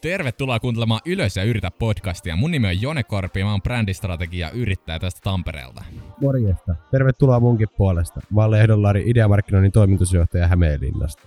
Tervetuloa 0.00 0.60
kuuntelemaan 0.60 1.00
Ylös 1.06 1.36
ja 1.36 1.44
yritä 1.44 1.70
podcastia. 1.70 2.36
Mun 2.36 2.50
nimi 2.50 2.68
on 2.68 2.82
Jone 2.82 3.02
Korpi 3.02 3.40
ja 3.40 3.46
mä 3.46 3.50
oon 3.50 3.62
brändistrategia 3.62 4.50
yrittäjä 4.50 4.98
tästä 4.98 5.20
Tampereelta. 5.24 5.84
Morjesta. 6.20 6.74
Tervetuloa 6.90 7.40
munkin 7.40 7.68
puolesta. 7.76 8.20
Mä 8.30 8.44
olen 8.44 8.50
Lehdollari 8.50 9.02
Ideamarkkinoinnin 9.06 9.72
toimitusjohtaja 9.72 10.48
Hämeenlinnasta. 10.48 11.22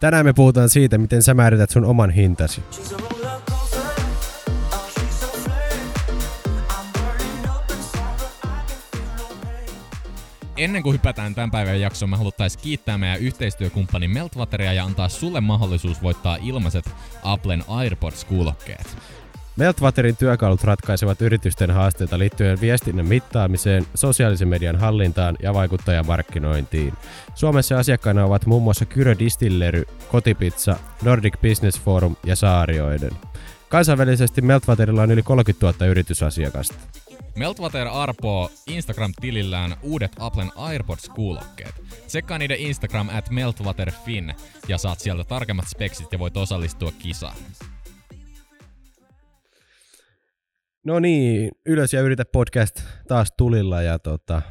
Tänään 0.00 0.26
me 0.26 0.32
puhutaan 0.32 0.68
siitä, 0.68 0.98
miten 0.98 1.22
sä 1.22 1.34
määrität 1.34 1.70
sun 1.70 1.84
oman 1.84 2.10
hintasi. 2.10 2.62
Ennen 10.56 10.82
kuin 10.82 10.94
hypätään 10.94 11.34
tämän 11.34 11.50
päivän 11.50 11.80
jaksoon, 11.80 12.10
mä 12.10 12.16
haluttaisiin 12.16 12.62
kiittää 12.62 12.98
meidän 12.98 13.20
yhteistyökumppani 13.20 14.08
Meltwateria 14.08 14.72
ja 14.72 14.84
antaa 14.84 15.08
sulle 15.08 15.40
mahdollisuus 15.40 16.02
voittaa 16.02 16.38
ilmaiset 16.42 16.90
Applen 17.22 17.64
AirPods-kuulokkeet. 17.68 18.96
Meltwaterin 19.56 20.16
työkalut 20.16 20.64
ratkaisevat 20.64 21.22
yritysten 21.22 21.70
haasteita 21.70 22.18
liittyen 22.18 22.60
viestinnän 22.60 23.06
mittaamiseen, 23.06 23.86
sosiaalisen 23.94 24.48
median 24.48 24.76
hallintaan 24.76 25.36
ja 25.42 25.54
vaikuttajamarkkinointiin. 25.54 26.92
Suomessa 27.34 27.78
asiakkaina 27.78 28.24
ovat 28.24 28.46
muun 28.46 28.62
muassa 28.62 28.84
Kyrö 28.84 29.14
Distillery, 29.18 29.82
Kotipizza, 30.10 30.76
Nordic 31.02 31.34
Business 31.40 31.80
Forum 31.80 32.16
ja 32.26 32.36
Saarioiden. 32.36 33.12
Kansainvälisesti 33.68 34.42
Meltwaterilla 34.42 35.02
on 35.02 35.10
yli 35.10 35.22
30 35.22 35.66
000 35.66 35.86
yritysasiakasta. 35.86 36.74
Meltwater 37.36 37.88
arpoo 37.88 38.50
Instagram-tilillään 38.66 39.76
uudet 39.82 40.12
Applen 40.18 40.50
AirPods-kuulokkeet. 40.56 41.74
Tsekkaa 42.06 42.38
niiden 42.38 42.58
Instagram 42.58 43.08
at 43.08 43.30
meltwaterfin 43.30 44.34
ja 44.68 44.78
saat 44.78 45.00
sieltä 45.00 45.24
tarkemmat 45.24 45.68
speksit 45.68 46.12
ja 46.12 46.18
voit 46.18 46.36
osallistua 46.36 46.92
kisaan. 46.98 47.36
No 50.86 51.00
niin, 51.00 51.50
Ylös 51.66 51.92
ja 51.92 52.00
yritä 52.00 52.24
podcast 52.32 52.82
taas 53.08 53.32
tulilla 53.36 53.82
ja 53.82 53.98
tota, 53.98 54.42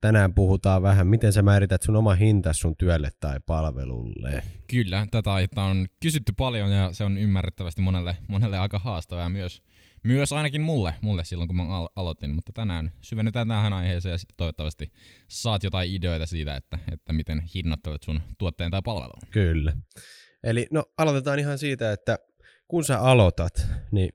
tänään 0.00 0.34
puhutaan 0.34 0.82
vähän, 0.82 1.06
miten 1.06 1.32
sä 1.32 1.42
määrität 1.42 1.82
sun 1.82 1.96
oma 1.96 2.14
hinta 2.14 2.52
sun 2.52 2.74
työlle 2.76 3.10
tai 3.20 3.40
palvelulle. 3.46 4.42
Kyllä, 4.66 5.06
tätä 5.10 5.32
aihetta 5.32 5.62
on 5.62 5.86
kysytty 6.00 6.32
paljon 6.36 6.72
ja 6.72 6.92
se 6.92 7.04
on 7.04 7.18
ymmärrettävästi 7.18 7.82
monelle, 7.82 8.16
monelle 8.28 8.58
aika 8.58 8.78
haastavaa 8.78 9.28
myös, 9.28 9.62
myös 10.04 10.32
ainakin 10.32 10.60
mulle, 10.60 10.94
mulle 11.00 11.24
silloin 11.24 11.48
kun 11.48 11.56
mä 11.56 11.76
al- 11.76 11.88
aloitin, 11.96 12.34
mutta 12.34 12.52
tänään 12.52 12.92
syvennetään 13.00 13.48
tähän 13.48 13.72
aiheeseen 13.72 14.10
ja 14.10 14.18
sitten 14.18 14.36
toivottavasti 14.36 14.92
saat 15.28 15.62
jotain 15.62 15.94
ideoita 15.94 16.26
siitä, 16.26 16.56
että, 16.56 16.78
että 16.92 17.12
miten 17.12 17.42
hinnoittelet 17.54 18.02
sun 18.02 18.20
tuotteen 18.38 18.70
tai 18.70 18.82
palvelun. 18.84 19.22
Kyllä. 19.30 19.72
Eli 20.42 20.66
no 20.70 20.84
aloitetaan 20.98 21.38
ihan 21.38 21.58
siitä, 21.58 21.92
että 21.92 22.18
kun 22.68 22.84
sä 22.84 23.00
aloitat, 23.00 23.66
niin 23.90 24.10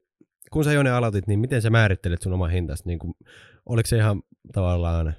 kun 0.52 0.64
sä 0.64 0.74
Jone 0.74 0.92
aloitit, 0.92 1.28
niin 1.28 1.40
miten 1.40 1.62
sä 1.62 1.70
määrittelet 1.70 2.22
sun 2.22 2.34
oma 2.34 2.48
hintas? 2.48 2.86
Niin 2.86 3.00
kun, 3.00 3.16
oliko 3.66 3.88
se 3.88 3.98
ihan 3.98 4.22
tavallaan, 4.54 5.16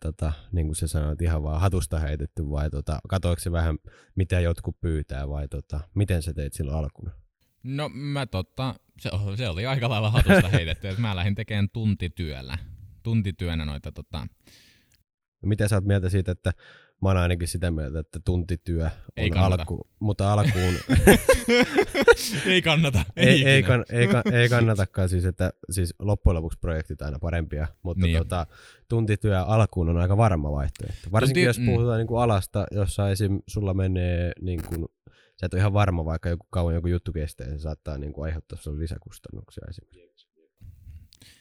tota, 0.00 0.32
niin 0.52 0.66
kuin 0.66 0.76
sä 0.76 0.86
sanoit, 0.86 1.22
ihan 1.22 1.42
vaan 1.42 1.60
hatusta 1.60 1.98
heitetty 1.98 2.50
vai 2.50 2.70
tota, 2.70 2.98
katoiko 3.08 3.40
se 3.40 3.52
vähän, 3.52 3.78
mitä 4.14 4.40
jotkut 4.40 4.80
pyytää 4.80 5.28
vai 5.28 5.48
tota, 5.48 5.80
miten 5.94 6.22
sä 6.22 6.34
teit 6.34 6.52
silloin 6.52 6.78
alkuna? 6.78 7.21
No 7.64 7.88
mä 7.94 8.26
totta, 8.26 8.74
se, 9.00 9.10
se 9.36 9.48
oli 9.48 9.66
aika 9.66 9.88
lailla 9.88 10.10
hatusta 10.10 10.48
heitetty, 10.58 10.88
että 10.88 11.00
mä 11.00 11.16
lähdin 11.16 11.34
tekemään 11.34 11.68
tuntityöllä, 11.72 12.58
tuntityönä 13.02 13.64
noita 13.64 13.92
tota, 13.92 14.26
Mitä 15.46 15.68
sä 15.68 15.76
oot 15.76 15.84
mieltä 15.84 16.08
siitä, 16.08 16.32
että 16.32 16.52
mä 17.02 17.08
oon 17.08 17.16
ainakin 17.16 17.48
sitä 17.48 17.70
mieltä, 17.70 17.98
että 17.98 18.20
tuntityö 18.24 18.84
on 18.84 18.90
Ei 19.16 19.30
kannata. 19.30 19.62
alku, 19.62 19.88
mutta 20.00 20.32
alkuun 20.32 20.74
ei 22.46 22.62
kannata. 22.62 23.04
ei, 23.16 23.44
ei, 23.48 23.58
ikinä. 23.58 23.68
kann, 23.68 23.84
ei, 24.34 24.40
ei 24.40 24.48
kannatakaan 24.48 25.08
siis, 25.08 25.24
että 25.24 25.52
siis 25.70 25.94
loppujen 25.98 26.34
lopuksi 26.36 26.58
projektit 26.58 27.02
aina 27.02 27.18
parempia, 27.18 27.66
mutta 27.82 28.06
Niin. 28.06 28.18
tota, 28.18 28.46
tuntityö 28.88 29.40
alkuun 29.42 29.88
on 29.88 29.96
aika 29.96 30.16
varma 30.16 30.52
vaihtoehto. 30.52 31.08
Varsinkin 31.12 31.40
Tunti- 31.40 31.46
jos 31.46 31.58
mm. 31.58 31.66
puhutaan 31.66 31.98
niin 31.98 32.06
kuin 32.06 32.22
alasta, 32.22 32.66
jossa 32.70 33.10
esim. 33.10 33.40
sulla 33.46 33.74
menee 33.74 34.32
niin 34.40 34.62
kuin, 34.68 34.86
sä 35.42 35.46
et 35.46 35.54
ole 35.54 35.60
ihan 35.60 35.72
varma, 35.72 36.04
vaikka 36.04 36.28
joku 36.28 36.46
kauan 36.50 36.74
joku 36.74 36.88
juttu 36.88 37.12
kestää, 37.12 37.46
se 37.46 37.58
saattaa 37.58 37.98
niin 37.98 38.12
kuin 38.12 38.24
aiheuttaa 38.24 38.58
sulle 38.58 38.78
lisäkustannuksia 38.78 39.64
esimerkiksi. 39.68 40.28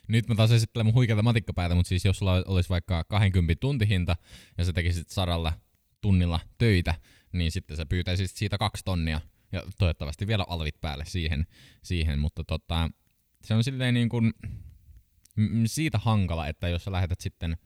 Nyt 0.07 0.27
mä 0.27 0.35
taas 0.35 0.51
esittelen 0.51 0.85
mun 0.85 0.93
huikeata 0.93 1.23
matikkapäätä, 1.23 1.75
mutta 1.75 1.89
siis 1.89 2.05
jos 2.05 2.17
sulla 2.17 2.43
olisi 2.47 2.69
vaikka 2.69 3.03
20 3.03 3.59
tuntihinta 3.59 4.15
ja 4.57 4.65
sä 4.65 4.73
tekisit 4.73 5.09
sadalla 5.09 5.53
tunnilla 6.01 6.39
töitä, 6.57 6.95
niin 7.33 7.51
sitten 7.51 7.77
sä 7.77 7.85
pyytäisit 7.85 8.31
siitä 8.31 8.57
kaksi 8.57 8.83
tonnia 8.85 9.21
ja 9.51 9.63
toivottavasti 9.79 10.27
vielä 10.27 10.45
alvit 10.47 10.81
päälle 10.81 11.05
siihen, 11.05 11.45
siihen 11.83 12.19
mutta 12.19 12.43
tota, 12.43 12.89
se 13.43 13.53
on 13.53 13.63
silleen 13.63 13.93
niin 13.93 14.09
kuin, 14.09 14.33
siitä 15.65 15.97
hankala, 15.97 16.47
että 16.47 16.67
jos 16.67 16.83
sä 16.83 16.91
lähetät 16.91 17.21
sitten 17.21 17.57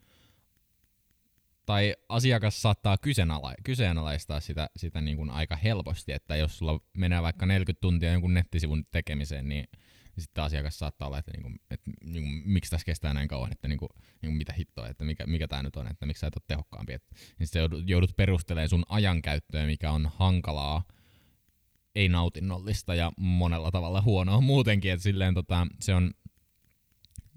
tai 1.65 1.95
asiakas 2.09 2.61
saattaa 2.61 2.97
kyseenala- 2.97 3.55
kyseenalaistaa 3.63 4.39
sitä, 4.39 4.69
sitä 4.77 5.01
niin 5.01 5.17
kuin 5.17 5.29
aika 5.29 5.55
helposti, 5.55 6.11
että 6.11 6.35
jos 6.35 6.57
sulla 6.57 6.79
menee 6.97 7.21
vaikka 7.21 7.45
40 7.45 7.81
tuntia 7.81 8.11
jonkun 8.11 8.33
nettisivun 8.33 8.85
tekemiseen, 8.91 9.49
niin 9.49 9.67
niin 10.15 10.23
sitten 10.23 10.43
asiakas 10.43 10.79
saattaa 10.79 11.07
olla, 11.07 11.17
että, 11.17 11.31
niinku, 11.31 11.51
että 11.71 11.91
niinku, 12.03 12.29
miksi 12.45 12.71
tässä 12.71 12.85
kestää 12.85 13.13
näin 13.13 13.27
kauan, 13.27 13.51
että 13.51 13.67
niinku, 13.67 13.87
niinku, 14.21 14.37
mitä 14.37 14.53
hittoa, 14.53 14.87
että 14.87 15.05
mikä, 15.05 15.27
mikä 15.27 15.47
tämä 15.47 15.63
nyt 15.63 15.75
on, 15.75 15.87
että 15.87 16.05
miksi 16.05 16.21
sä 16.21 16.27
et 16.27 16.35
ole 16.35 16.43
tehokkaampi. 16.47 16.93
Et, 16.93 17.03
niin 17.39 17.47
sitten 17.47 17.59
joudut, 17.59 17.89
joudut 17.89 18.15
perustelemaan 18.17 18.69
sun 18.69 18.85
ajankäyttöä, 18.89 19.65
mikä 19.65 19.91
on 19.91 20.11
hankalaa, 20.15 20.83
ei 21.95 22.09
nautinnollista 22.09 22.95
ja 22.95 23.11
monella 23.17 23.71
tavalla 23.71 24.01
huonoa 24.01 24.41
muutenkin, 24.41 24.91
että 24.91 25.03
silleen 25.03 25.33
tota, 25.33 25.67
se 25.79 25.95
on, 25.95 26.11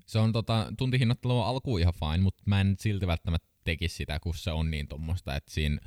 se 0.07 0.19
on 0.19 0.33
tota, 0.33 0.73
tuntihinnoittelu 0.79 1.41
on 1.41 1.47
alkuun 1.47 1.81
ihan 1.81 1.95
fine, 1.95 2.19
mutta 2.19 2.43
mä 2.47 2.61
en 2.61 2.77
silti 2.79 3.07
välttämättä 3.07 3.49
tekisi 3.69 3.97
sitä, 3.97 4.21
kun 4.21 4.35
se 4.35 4.51
on 4.51 4.71
niin 4.71 4.89
tuommoista, 4.89 5.37
että 5.37 5.53
siinä 5.53 5.79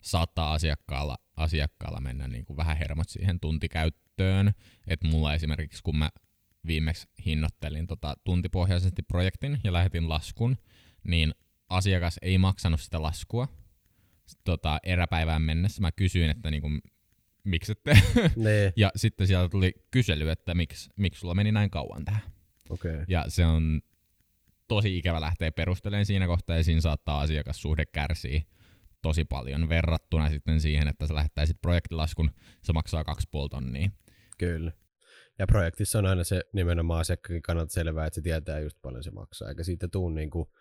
saattaa 0.00 0.52
asiakkaalla, 0.52 1.18
asiakkaalla 1.36 2.00
mennä 2.00 2.28
niin 2.28 2.44
kuin 2.44 2.56
vähän 2.56 2.76
hermot 2.76 3.08
siihen 3.08 3.40
tuntikäyttöön. 3.40 4.52
Että 4.86 5.08
mulla 5.08 5.34
esimerkiksi, 5.34 5.82
kun 5.82 5.98
mä 5.98 6.10
viimeksi 6.66 7.08
hinnoittelin 7.26 7.86
tota 7.86 8.14
tuntipohjaisesti 8.24 9.02
projektin 9.02 9.58
ja 9.64 9.72
lähetin 9.72 10.08
laskun, 10.08 10.56
niin 11.04 11.34
asiakas 11.68 12.18
ei 12.22 12.38
maksanut 12.38 12.80
sitä 12.80 13.02
laskua 13.02 13.48
tota, 14.44 14.78
eräpäivään 14.82 15.42
mennessä. 15.42 15.80
Mä 15.80 15.92
kysyin, 15.92 16.30
että 16.30 16.50
niinku, 16.50 16.68
miksi 17.44 17.72
ette. 17.72 18.02
Nee, 18.36 18.72
ja 18.76 18.90
sitten 18.96 19.26
sieltä 19.26 19.48
tuli 19.48 19.72
kysely, 19.90 20.30
että 20.30 20.54
miksi, 20.54 20.90
miksi 20.96 21.20
sulla 21.20 21.34
meni 21.34 21.52
näin 21.52 21.70
kauan 21.70 22.04
tähän. 22.04 22.22
Okay. 22.70 23.04
Ja 23.08 23.24
se 23.28 23.46
on 23.46 23.82
tosi 24.74 24.98
ikävä 24.98 25.20
lähteä 25.20 25.52
perustelemaan 25.52 26.06
siinä 26.06 26.26
kohtaa, 26.26 26.56
ja 26.56 26.64
siinä 26.64 26.80
saattaa 26.80 27.20
asiakassuhde 27.20 27.86
kärsiä 27.86 28.42
tosi 29.02 29.24
paljon 29.24 29.68
verrattuna 29.68 30.28
sitten 30.28 30.60
siihen, 30.60 30.88
että 30.88 31.06
sä 31.06 31.14
lähettäisit 31.14 31.60
projektilaskun, 31.62 32.30
se 32.62 32.72
maksaa 32.72 33.02
2,5 33.02 33.48
tonnia. 33.50 33.90
Kyllä. 34.38 34.72
Ja 35.38 35.46
projektissa 35.46 35.98
on 35.98 36.06
aina 36.06 36.24
se 36.24 36.42
nimenomaan 36.52 37.00
asiakkaakin 37.00 37.42
kannalta 37.42 37.72
selvää, 37.72 38.06
että 38.06 38.14
se 38.14 38.22
tietää 38.22 38.60
just 38.60 38.78
paljon 38.82 39.02
se 39.02 39.10
maksaa, 39.10 39.48
eikä 39.48 39.64
siitä 39.64 39.88
tuu 39.88 40.10
niinku, 40.10 40.52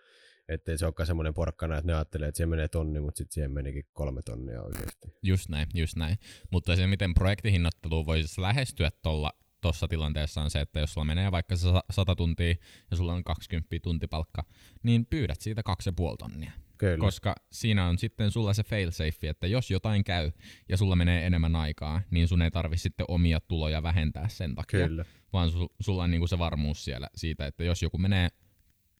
ettei 0.49 0.77
se 0.77 0.85
olekaan 0.85 1.07
semmoinen 1.07 1.33
porkkana, 1.33 1.77
että 1.77 1.87
ne 1.87 1.93
ajattelee, 1.93 2.27
että 2.27 2.37
siihen 2.37 2.49
menee 2.49 2.67
tonni, 2.67 2.99
mutta 2.99 3.17
sitten 3.17 3.33
siihen 3.33 3.51
menikin 3.51 3.83
kolme 3.93 4.21
tonnia 4.21 4.61
oikeasti. 4.61 5.07
Just 5.23 5.49
näin, 5.49 5.67
just 5.73 5.95
näin. 5.95 6.17
Mutta 6.51 6.75
se, 6.75 6.87
miten 6.87 7.13
projektihinnoitteluun 7.13 8.05
voisi 8.05 8.41
lähestyä 8.41 8.89
tuolla 9.03 9.31
tuossa 9.61 9.87
tilanteessa 9.87 10.41
on 10.41 10.49
se, 10.51 10.61
että 10.61 10.79
jos 10.79 10.93
sulla 10.93 11.05
menee 11.05 11.31
vaikka 11.31 11.55
se 11.55 11.61
sa- 11.61 11.83
100 11.89 12.15
tuntia 12.15 12.55
ja 12.91 12.97
sulla 12.97 13.13
on 13.13 13.23
20 13.23 13.79
tuntipalkka, 13.83 14.43
niin 14.83 15.05
pyydät 15.05 15.41
siitä 15.41 15.61
2,5 15.63 16.17
tonnia. 16.17 16.51
Kyllä. 16.77 16.97
Koska 16.97 17.35
siinä 17.51 17.85
on 17.87 17.97
sitten 17.97 18.31
sulla 18.31 18.53
se 18.53 18.63
failsafe, 18.63 19.29
että 19.29 19.47
jos 19.47 19.71
jotain 19.71 20.03
käy 20.03 20.31
ja 20.69 20.77
sulla 20.77 20.95
menee 20.95 21.25
enemmän 21.25 21.55
aikaa, 21.55 22.01
niin 22.11 22.27
sun 22.27 22.41
ei 22.41 22.51
tarvi 22.51 22.77
sitten 22.77 23.05
omia 23.09 23.39
tuloja 23.39 23.83
vähentää 23.83 24.27
sen 24.27 24.55
takia, 24.55 24.87
Kyllä. 24.87 25.05
vaan 25.33 25.49
su- 25.49 25.75
sulla 25.79 26.03
on 26.03 26.11
niinku 26.11 26.27
se 26.27 26.39
varmuus 26.39 26.85
siellä 26.85 27.07
siitä, 27.15 27.45
että 27.47 27.63
jos 27.63 27.81
joku 27.81 27.97
menee 27.97 28.29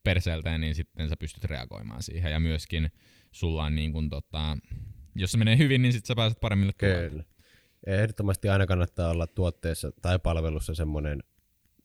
perseelteen, 0.04 0.62
niin 0.62 0.76
sitten 0.76 1.10
sä 1.10 1.18
pystyt 1.18 1.44
reagoimaan 1.44 2.04
siihen. 2.04 2.32
Ja 2.32 2.40
myöskin 2.40 2.92
sulla 3.32 3.64
on 3.64 3.76
niinku 3.76 4.02
tota, 4.10 4.58
jos 5.16 5.32
se 5.32 5.38
menee 5.38 5.58
hyvin, 5.58 5.82
niin 5.82 5.94
sitten 5.94 6.08
sä 6.08 6.16
pääset 6.16 6.40
paremmille 6.40 6.74
tuloille. 6.74 7.26
Ehdottomasti 7.86 8.50
aina 8.50 8.66
kannattaa 8.66 9.10
olla 9.10 9.28
tuotteessa 9.28 9.92
tai 10.02 10.20
palvelussa 10.20 10.76
semmoinen 10.76 11.24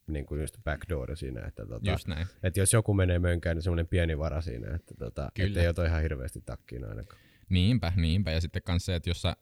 niin 0.07 0.27
kuin 0.27 0.41
just 0.41 0.57
backdoor 0.65 1.17
siinä, 1.17 1.47
että, 1.47 1.67
tota, 1.67 1.91
Just 1.91 2.07
näin. 2.07 2.27
että 2.43 2.61
jos 2.61 2.73
joku 2.73 2.95
menee 2.95 3.19
mönkään, 3.19 3.57
niin 3.57 3.63
semmoinen 3.63 3.87
pieni 3.87 4.19
vara 4.19 4.41
siinä, 4.41 4.75
että 4.75 4.95
tota, 4.99 5.31
ei 5.57 5.69
ota 5.69 5.87
ihan 5.87 6.03
hirveästi 6.03 6.41
takkiin 6.41 6.89
ainakaan. 6.89 7.23
Niinpä, 7.49 7.93
niinpä. 7.97 8.31
Ja 8.31 8.41
sitten 8.41 8.63
kans 8.63 8.85
se, 8.87 8.95
että 8.95 9.11
jos 9.11 9.23
sä 9.23 9.37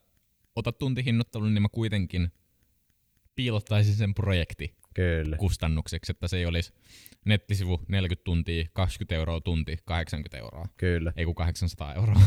otat 0.55 0.77
tuntihinnoittelun, 0.77 1.53
niin 1.53 1.61
mä 1.61 1.69
kuitenkin 1.71 2.31
piilottaisin 3.35 3.95
sen 3.95 4.13
projekti 4.13 4.75
Kyllä. 4.93 5.37
kustannukseksi, 5.37 6.11
että 6.11 6.27
se 6.27 6.37
ei 6.37 6.45
olisi 6.45 6.73
nettisivu 7.25 7.81
40 7.87 8.23
tuntia, 8.23 8.65
20 8.73 9.15
euroa 9.15 9.41
tunti, 9.41 9.77
80 9.85 10.37
euroa. 10.37 10.65
Kyllä. 10.77 11.13
Ei 11.15 11.25
kun 11.25 11.35
800 11.35 11.93
euroa. 11.93 12.21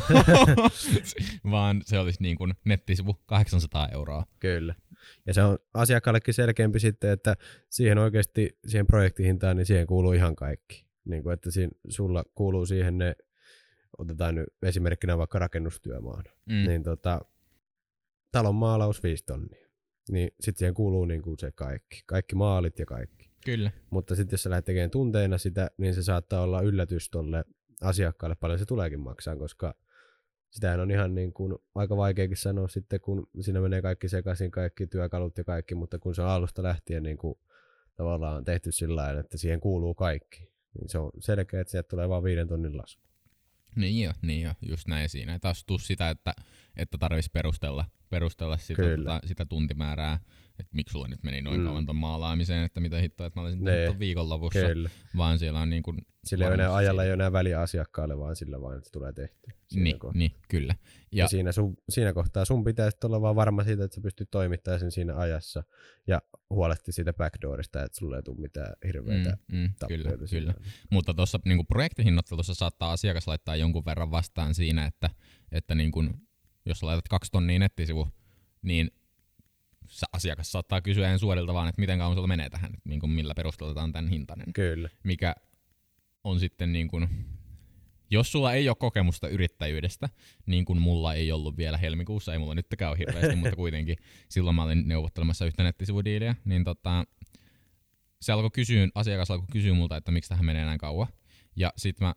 Vaan 1.50 1.82
se 1.84 1.98
olisi 1.98 2.22
niin 2.22 2.36
kuin 2.36 2.54
nettisivu 2.64 3.16
800 3.26 3.88
euroa. 3.88 4.24
Kyllä. 4.38 4.74
Ja 5.26 5.34
se 5.34 5.42
on 5.42 5.58
asiakkaallekin 5.74 6.34
selkeämpi 6.34 6.80
sitten, 6.80 7.10
että 7.10 7.36
siihen 7.70 7.98
oikeasti, 7.98 8.58
siihen 8.66 8.86
projektihintaan, 8.86 9.56
niin 9.56 9.66
siihen 9.66 9.86
kuuluu 9.86 10.12
ihan 10.12 10.36
kaikki. 10.36 10.86
Niin 11.04 11.22
kuin, 11.22 11.32
että 11.32 11.50
siinä, 11.50 11.72
sulla 11.88 12.24
kuuluu 12.34 12.66
siihen 12.66 12.98
ne, 12.98 13.16
otetaan 13.98 14.34
nyt 14.34 14.46
esimerkkinä 14.62 15.18
vaikka 15.18 15.38
rakennustyömaan, 15.38 16.24
mm. 16.46 16.54
niin 16.54 16.82
tota, 16.82 17.20
talon 18.32 18.54
maalaus 18.54 19.02
5 19.02 19.24
tonnia. 19.24 19.68
Niin 20.10 20.30
sitten 20.40 20.58
siihen 20.58 20.74
kuuluu 20.74 21.04
niin 21.04 21.22
kuin 21.22 21.38
se 21.38 21.52
kaikki. 21.52 22.02
Kaikki 22.06 22.34
maalit 22.34 22.78
ja 22.78 22.86
kaikki. 22.86 23.17
Kyllä. 23.44 23.70
Mutta 23.90 24.16
sitten 24.16 24.34
jos 24.34 24.42
sä 24.42 24.50
lähdet 24.50 24.64
tekemään 24.64 24.90
tunteina 24.90 25.38
sitä, 25.38 25.70
niin 25.78 25.94
se 25.94 26.02
saattaa 26.02 26.42
olla 26.42 26.60
yllätys 26.60 27.10
tolle 27.10 27.44
asiakkaalle 27.80 28.36
paljon 28.36 28.58
se 28.58 28.66
tuleekin 28.66 29.00
maksaa, 29.00 29.36
koska 29.36 29.74
sitähän 30.50 30.80
on 30.80 30.90
ihan 30.90 31.14
niin 31.14 31.32
kuin 31.32 31.54
aika 31.74 31.96
vaikeakin 31.96 32.36
sanoa 32.36 32.68
sitten, 32.68 33.00
kun 33.00 33.26
siinä 33.40 33.60
menee 33.60 33.82
kaikki 33.82 34.08
sekaisin, 34.08 34.50
kaikki 34.50 34.86
työkalut 34.86 35.38
ja 35.38 35.44
kaikki, 35.44 35.74
mutta 35.74 35.98
kun 35.98 36.14
se 36.14 36.22
on 36.22 36.28
alusta 36.28 36.62
lähtien 36.62 37.02
niin 37.02 37.18
kuin 37.18 37.38
tavallaan 37.96 38.44
tehty 38.44 38.72
sillä 38.72 39.02
tavalla, 39.02 39.20
että 39.20 39.38
siihen 39.38 39.60
kuuluu 39.60 39.94
kaikki, 39.94 40.48
niin 40.78 40.88
se 40.88 40.98
on 40.98 41.10
selkeä, 41.18 41.60
että 41.60 41.70
sieltä 41.70 41.88
tulee 41.88 42.08
vain 42.08 42.24
viiden 42.24 42.48
tunnin 42.48 42.76
lasku. 42.76 43.08
Niin 43.76 44.04
jo, 44.04 44.12
niin 44.22 44.42
jo, 44.42 44.52
just 44.62 44.88
näin 44.88 45.08
siinä. 45.08 45.32
Ei 45.32 45.40
taas 45.40 45.64
tuu 45.64 45.78
sitä, 45.78 46.10
että, 46.10 46.34
että 46.76 46.98
tarvitsisi 46.98 47.30
perustella, 47.32 47.84
perustella 48.10 48.56
sitä, 48.56 48.82
tota, 48.96 49.20
sitä 49.24 49.44
tuntimäärää 49.44 50.20
että 50.58 50.76
miksi 50.76 50.92
sulla 50.92 51.08
nyt 51.08 51.22
meni 51.22 51.42
noin 51.42 51.60
mm. 51.60 51.66
kauan 51.66 51.86
ton 51.86 51.96
maalaamiseen, 51.96 52.64
että 52.64 52.80
mitä 52.80 53.00
hittoa, 53.00 53.26
että 53.26 53.40
mä 53.40 53.44
olisin 53.44 53.64
tehnyt 53.64 53.86
ton 53.86 53.98
viikonlopussa, 53.98 54.60
Kyllä. 54.60 54.90
vaan 55.16 55.38
siellä 55.38 55.60
on 55.60 55.70
niin 55.70 55.82
kuin 55.82 55.98
Sillä 56.24 56.44
ei 56.44 56.48
ole 56.48 56.54
enää 56.54 56.74
ajalla 56.74 57.04
ei 57.04 57.08
ole 57.08 57.14
enää 57.14 57.32
väliä 57.32 57.60
asiakkaalle, 57.60 58.18
vaan 58.18 58.36
sillä 58.36 58.60
vaan, 58.60 58.78
että 58.78 58.90
tulee 58.92 59.12
tehty. 59.12 59.50
Niin, 59.74 59.96
niin, 60.14 60.32
kyllä. 60.48 60.74
Ja, 61.12 61.24
ja 61.24 61.28
siinä, 61.28 61.52
sun, 61.52 61.76
siinä 61.88 62.12
kohtaa 62.12 62.44
sun 62.44 62.64
pitäisi 62.64 62.96
olla 63.04 63.20
vaan 63.20 63.36
varma 63.36 63.64
siitä, 63.64 63.84
että 63.84 63.94
sä 63.94 64.00
pystyt 64.00 64.30
toimittamaan 64.30 64.80
sen 64.80 64.90
siinä 64.90 65.16
ajassa 65.16 65.62
ja 66.06 66.22
huolehti 66.50 66.92
siitä 66.92 67.12
backdoorista, 67.12 67.82
että 67.82 67.98
sulle 67.98 68.16
ei 68.16 68.22
tule 68.22 68.40
mitään 68.40 68.72
hirveitä 68.86 69.36
mm, 69.52 69.58
mm, 69.58 69.70
Kyllä, 69.88 70.10
kyllä. 70.30 70.54
Mutta 70.90 71.14
tuossa 71.14 71.40
niin 71.44 71.66
projektihinnoittelussa 71.66 72.54
saattaa 72.54 72.92
asiakas 72.92 73.26
laittaa 73.26 73.56
jonkun 73.56 73.84
verran 73.84 74.10
vastaan 74.10 74.54
siinä, 74.54 74.86
että, 74.86 75.10
että 75.52 75.74
niin 75.74 75.92
kuin, 75.92 76.14
jos 76.66 76.82
laitat 76.82 77.08
kaksi 77.08 77.32
tonnia 77.32 77.58
nettisivu, 77.58 78.08
niin 78.62 78.90
asiakas 80.12 80.52
saattaa 80.52 80.80
kysyä 80.80 81.12
en 81.12 81.18
suorilta 81.18 81.54
vaan, 81.54 81.68
että 81.68 81.80
miten 81.80 81.98
kauan 81.98 82.16
sulla 82.16 82.28
menee 82.28 82.50
tähän, 82.50 82.74
että 82.74 82.88
niin 82.88 83.00
kuin 83.00 83.10
millä 83.10 83.34
perusteella 83.34 83.74
tämä 83.74 83.84
on 83.84 83.92
tämän 83.92 84.10
hintainen. 84.10 84.52
Kyllä. 84.52 84.88
Mikä 85.04 85.34
on 86.24 86.40
sitten 86.40 86.72
niin 86.72 86.88
kuin, 86.88 87.08
jos 88.10 88.32
sulla 88.32 88.52
ei 88.52 88.68
ole 88.68 88.76
kokemusta 88.76 89.28
yrittäjyydestä, 89.28 90.08
niin 90.46 90.64
kuin 90.64 90.82
mulla 90.82 91.14
ei 91.14 91.32
ollut 91.32 91.56
vielä 91.56 91.78
helmikuussa, 91.78 92.32
ei 92.32 92.38
mulla 92.38 92.54
nytkään 92.54 92.90
ole 92.90 92.98
hirveästi, 92.98 93.36
mutta 93.36 93.56
kuitenkin 93.64 93.96
silloin 94.28 94.56
mä 94.56 94.62
olin 94.62 94.88
neuvottelemassa 94.88 95.46
yhtä 95.46 95.62
nettisivudiiliä, 95.62 96.34
niin 96.44 96.64
tota, 96.64 97.04
se 98.20 98.32
alkoi 98.32 98.50
kysyä, 98.50 98.88
asiakas 98.94 99.30
alkoi 99.30 99.46
kysyä 99.52 99.74
multa, 99.74 99.96
että 99.96 100.12
miksi 100.12 100.28
tähän 100.28 100.44
menee 100.44 100.64
näin 100.64 100.78
kauan. 100.78 101.08
Ja 101.56 101.72
sitten 101.76 102.08
mä 102.08 102.14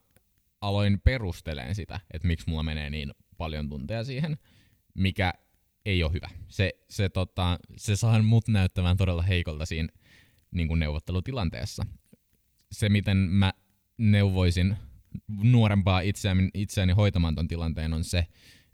aloin 0.62 1.02
perusteleen 1.04 1.76
sitä, 1.76 2.00
että 2.14 2.28
miksi 2.28 2.50
mulla 2.50 2.64
menee 2.64 2.90
niin 2.90 3.12
paljon 3.38 3.70
tunteja 3.70 4.04
siihen, 4.04 4.38
mikä 4.94 5.34
ei 5.86 6.04
ole 6.04 6.14
hyvä. 6.14 6.30
Se, 6.48 6.72
se, 6.90 7.10
tota, 7.10 7.60
se 7.78 7.96
saa 7.96 8.22
mut 8.22 8.48
näyttämään 8.48 8.98
todella 8.98 9.22
heikolta 9.22 9.66
siinä 9.66 9.90
niin 10.52 10.68
kuin 10.68 10.80
neuvottelutilanteessa. 10.80 11.86
Se, 12.72 12.90
miten 12.90 13.18
mä 13.18 13.54
neuvoisin 13.98 14.78
nuorempaa 15.44 16.02
itseäni, 16.02 16.50
itseäni 16.54 16.94
hoitamaan 16.94 17.36
ton 17.36 17.48
tilanteen, 17.48 17.94
on 17.94 18.04
se, 18.04 18.28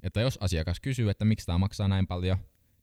että 0.03 0.21
jos 0.21 0.37
asiakas 0.41 0.79
kysyy, 0.79 1.09
että 1.09 1.25
miksi 1.25 1.45
tämä 1.45 1.57
maksaa 1.57 1.87
näin 1.87 2.07
paljon, 2.07 2.37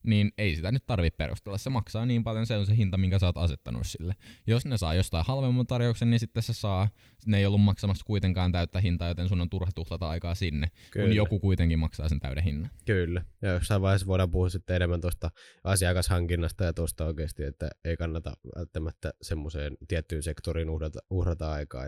niin 0.05 0.33
ei 0.39 0.57
sitä 0.57 0.73
nyt 0.73 0.87
tarvitse 0.87 1.17
perustella. 1.17 1.59
Se 1.59 1.71
maksaa 1.71 2.07
niin 2.07 2.25
paljon, 2.25 2.47
se 2.47 2.57
on 2.57 2.67
se 2.67 2.77
hinta, 2.77 2.97
minkä 2.97 3.19
sä 3.19 3.27
oot 3.27 3.37
asettanut 3.37 3.87
sille. 3.87 4.15
Jos 4.47 4.67
ne 4.67 4.79
saa 4.79 4.95
jostain 4.95 5.25
halvemman 5.29 5.67
tarjouksen, 5.67 6.11
niin 6.11 6.21
sitten 6.21 6.43
se 6.43 6.53
saa. 6.53 6.89
Ne 7.27 7.39
ei 7.39 7.47
ollut 7.47 7.61
maksamassa 7.61 8.05
kuitenkaan 8.05 8.53
täyttä 8.53 8.81
hintaa, 8.81 9.09
joten 9.09 9.29
sun 9.29 9.41
on 9.41 9.51
turha 9.51 9.71
tuhlata 9.75 10.09
aikaa 10.09 10.35
sinne, 10.35 10.67
Kyllä. 10.91 11.07
kun 11.07 11.17
joku 11.17 11.41
kuitenkin 11.41 11.79
maksaa 11.79 12.09
sen 12.09 12.21
täyden 12.21 12.45
hinnan. 12.45 12.71
Kyllä. 12.87 13.25
Ja 13.43 13.53
jossain 13.53 13.83
vaiheessa 13.83 14.07
voidaan 14.07 14.31
puhua 14.31 14.49
sitten 14.49 14.77
enemmän 14.77 15.01
tuosta 15.01 15.31
asiakashankinnasta 15.65 16.65
ja 16.65 16.73
tuosta 16.73 17.07
oikeasti, 17.07 17.45
että 17.45 17.71
ei 17.85 17.97
kannata 17.97 18.37
välttämättä 18.57 19.15
semmoiseen 19.23 19.77
tiettyyn 19.89 20.23
sektoriin 20.23 20.71
uhrata, 20.71 20.99
uhrata 21.11 21.53
aikaa. 21.53 21.85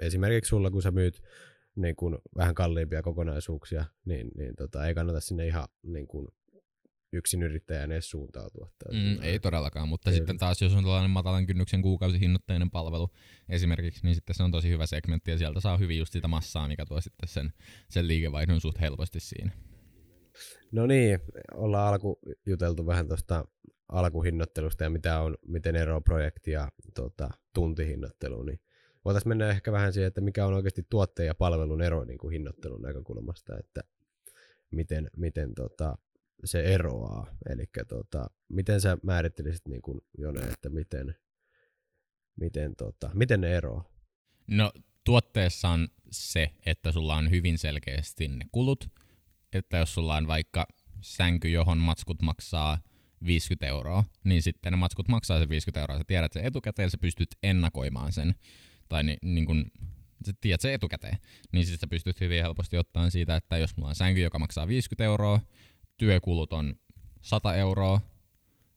Esimerkiksi 0.00 0.48
sulla, 0.48 0.70
kun 0.70 0.82
sä 0.82 0.90
myyt 0.90 1.22
niin 1.76 1.96
kuin 1.96 2.18
vähän 2.36 2.54
kalliimpia 2.54 3.02
kokonaisuuksia, 3.02 3.84
niin, 4.04 4.30
niin 4.36 4.56
tota, 4.56 4.86
ei 4.86 4.94
kannata 4.94 5.20
sinne 5.20 5.46
ihan 5.46 5.68
niin 5.82 6.06
kuin 6.06 6.28
yksin 7.14 7.42
yrittäjän 7.42 7.92
edes 7.92 8.10
suuntautua. 8.10 8.70
Mm, 8.92 9.22
ei 9.22 9.38
todellakaan, 9.38 9.88
mutta 9.88 10.10
ei. 10.10 10.16
sitten 10.16 10.38
taas 10.38 10.62
jos 10.62 10.74
on 10.74 10.84
tällainen 10.84 11.10
matalan 11.10 11.46
kynnyksen 11.46 11.82
kuukausihinnoitteinen 11.82 12.70
palvelu 12.70 13.08
esimerkiksi, 13.48 14.00
niin 14.02 14.14
sitten 14.14 14.36
se 14.36 14.42
on 14.42 14.50
tosi 14.50 14.70
hyvä 14.70 14.86
segmentti 14.86 15.30
ja 15.30 15.38
sieltä 15.38 15.60
saa 15.60 15.76
hyvin 15.76 15.98
just 15.98 16.12
sitä 16.12 16.28
massaa, 16.28 16.68
mikä 16.68 16.86
tuo 16.86 17.00
sitten 17.00 17.28
sen, 17.28 17.52
sen 17.88 18.08
liikevaihdon 18.08 18.60
suht 18.60 18.80
helposti 18.80 19.20
siinä. 19.20 19.50
No 20.72 20.86
niin, 20.86 21.20
ollaan 21.54 21.88
alku 21.88 22.18
juteltu 22.46 22.86
vähän 22.86 23.08
tuosta 23.08 23.44
alkuhinnoittelusta 23.88 24.84
ja 24.84 24.90
mitä 24.90 25.20
on, 25.20 25.36
miten 25.46 25.76
eroa 25.76 26.00
projekti 26.00 26.50
ja 26.50 26.68
tota, 26.94 27.30
tuntihinnoittelu, 27.52 28.42
niin 28.42 28.60
voitaisiin 29.04 29.28
mennä 29.28 29.50
ehkä 29.50 29.72
vähän 29.72 29.92
siihen, 29.92 30.08
että 30.08 30.20
mikä 30.20 30.46
on 30.46 30.54
oikeasti 30.54 30.86
tuotteen 30.90 31.26
ja 31.26 31.34
palvelun 31.34 31.82
ero 31.82 32.04
niin 32.04 32.18
kuin 32.18 32.32
hinnoittelun 32.32 32.82
näkökulmasta, 32.82 33.58
että 33.58 33.80
miten, 34.70 35.10
miten 35.16 35.54
tota, 35.54 35.98
se 36.44 36.60
eroaa. 36.60 37.26
Eli 37.48 37.64
tota, 37.88 38.30
miten 38.48 38.80
sä 38.80 38.98
määrittelisit 39.02 39.68
niin 39.68 39.82
kuin 39.82 40.00
Jone, 40.18 40.40
että 40.40 40.68
miten, 40.68 41.14
miten, 42.36 42.76
tota, 42.76 43.10
miten 43.14 43.40
ne 43.40 43.56
eroaa? 43.56 43.84
No 44.46 44.72
tuotteessa 45.04 45.68
on 45.68 45.88
se, 46.10 46.50
että 46.66 46.92
sulla 46.92 47.16
on 47.16 47.30
hyvin 47.30 47.58
selkeästi 47.58 48.28
ne 48.28 48.44
kulut, 48.52 48.90
että 49.52 49.76
jos 49.76 49.94
sulla 49.94 50.16
on 50.16 50.26
vaikka 50.26 50.66
sänky, 51.00 51.48
johon 51.48 51.78
matskut 51.78 52.22
maksaa 52.22 52.78
50 53.26 53.66
euroa, 53.66 54.04
niin 54.24 54.42
sitten 54.42 54.72
ne 54.72 54.76
matskut 54.76 55.08
maksaa 55.08 55.38
se 55.38 55.48
50 55.48 55.80
euroa. 55.80 55.98
Sä 55.98 56.04
tiedät 56.06 56.32
sen 56.32 56.44
etukäteen, 56.44 56.90
sä 56.90 56.98
pystyt 56.98 57.28
ennakoimaan 57.42 58.12
sen, 58.12 58.34
tai 58.88 59.02
ni, 59.02 59.16
niin 59.22 59.46
kun, 59.46 59.70
sä 60.26 60.32
tiedät 60.40 60.60
sen 60.60 60.72
etukäteen, 60.72 61.18
niin 61.52 61.66
sitten 61.66 61.80
sä 61.80 61.86
pystyt 61.90 62.20
hyvin 62.20 62.42
helposti 62.42 62.78
ottamaan 62.78 63.10
siitä, 63.10 63.36
että 63.36 63.58
jos 63.58 63.76
mulla 63.76 63.88
on 63.88 63.94
sänky, 63.94 64.20
joka 64.20 64.38
maksaa 64.38 64.68
50 64.68 65.04
euroa, 65.04 65.40
työkulut 65.96 66.52
on 66.52 66.74
100 67.20 67.54
euroa, 67.54 68.00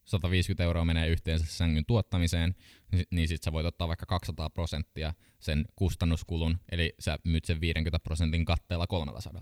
150 0.05 0.63
euroa 0.63 0.85
menee 0.85 1.07
yhteensä 1.07 1.45
sängyn 1.45 1.85
tuottamiseen, 1.85 2.55
niin, 2.91 3.05
niin 3.11 3.27
sit 3.27 3.43
sä 3.43 3.51
voit 3.51 3.65
ottaa 3.65 3.87
vaikka 3.87 4.05
200 4.05 4.49
prosenttia 4.49 5.13
sen 5.39 5.65
kustannuskulun, 5.75 6.57
eli 6.71 6.93
sä 6.99 7.19
myyt 7.23 7.45
sen 7.45 7.61
50 7.61 7.99
prosentin 7.99 8.45
katteella 8.45 8.87
300, 8.87 9.41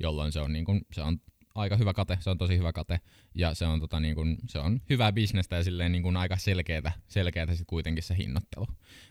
jolloin 0.00 0.32
se 0.32 0.40
on, 0.40 0.52
niin 0.52 0.64
kun, 0.64 0.80
se 0.92 1.02
on 1.02 1.20
aika 1.54 1.76
hyvä 1.76 1.94
kate, 1.94 2.18
se 2.20 2.30
on 2.30 2.38
tosi 2.38 2.58
hyvä 2.58 2.72
kate, 2.72 3.00
ja 3.34 3.54
se 3.54 3.66
on, 3.66 3.80
tota, 3.80 4.00
niin 4.00 4.14
kun, 4.14 4.36
se 4.48 4.58
on 4.58 4.80
hyvää 4.90 5.12
bisnestä 5.12 5.56
ja 5.56 5.64
silleen 5.64 5.92
niin 5.92 6.02
kun 6.02 6.16
aika 6.16 6.36
selkeätä, 6.36 6.92
selkeätä 7.08 7.54
sit 7.54 7.66
kuitenkin 7.66 8.02
se 8.02 8.16
hinnoittelu. 8.16 8.66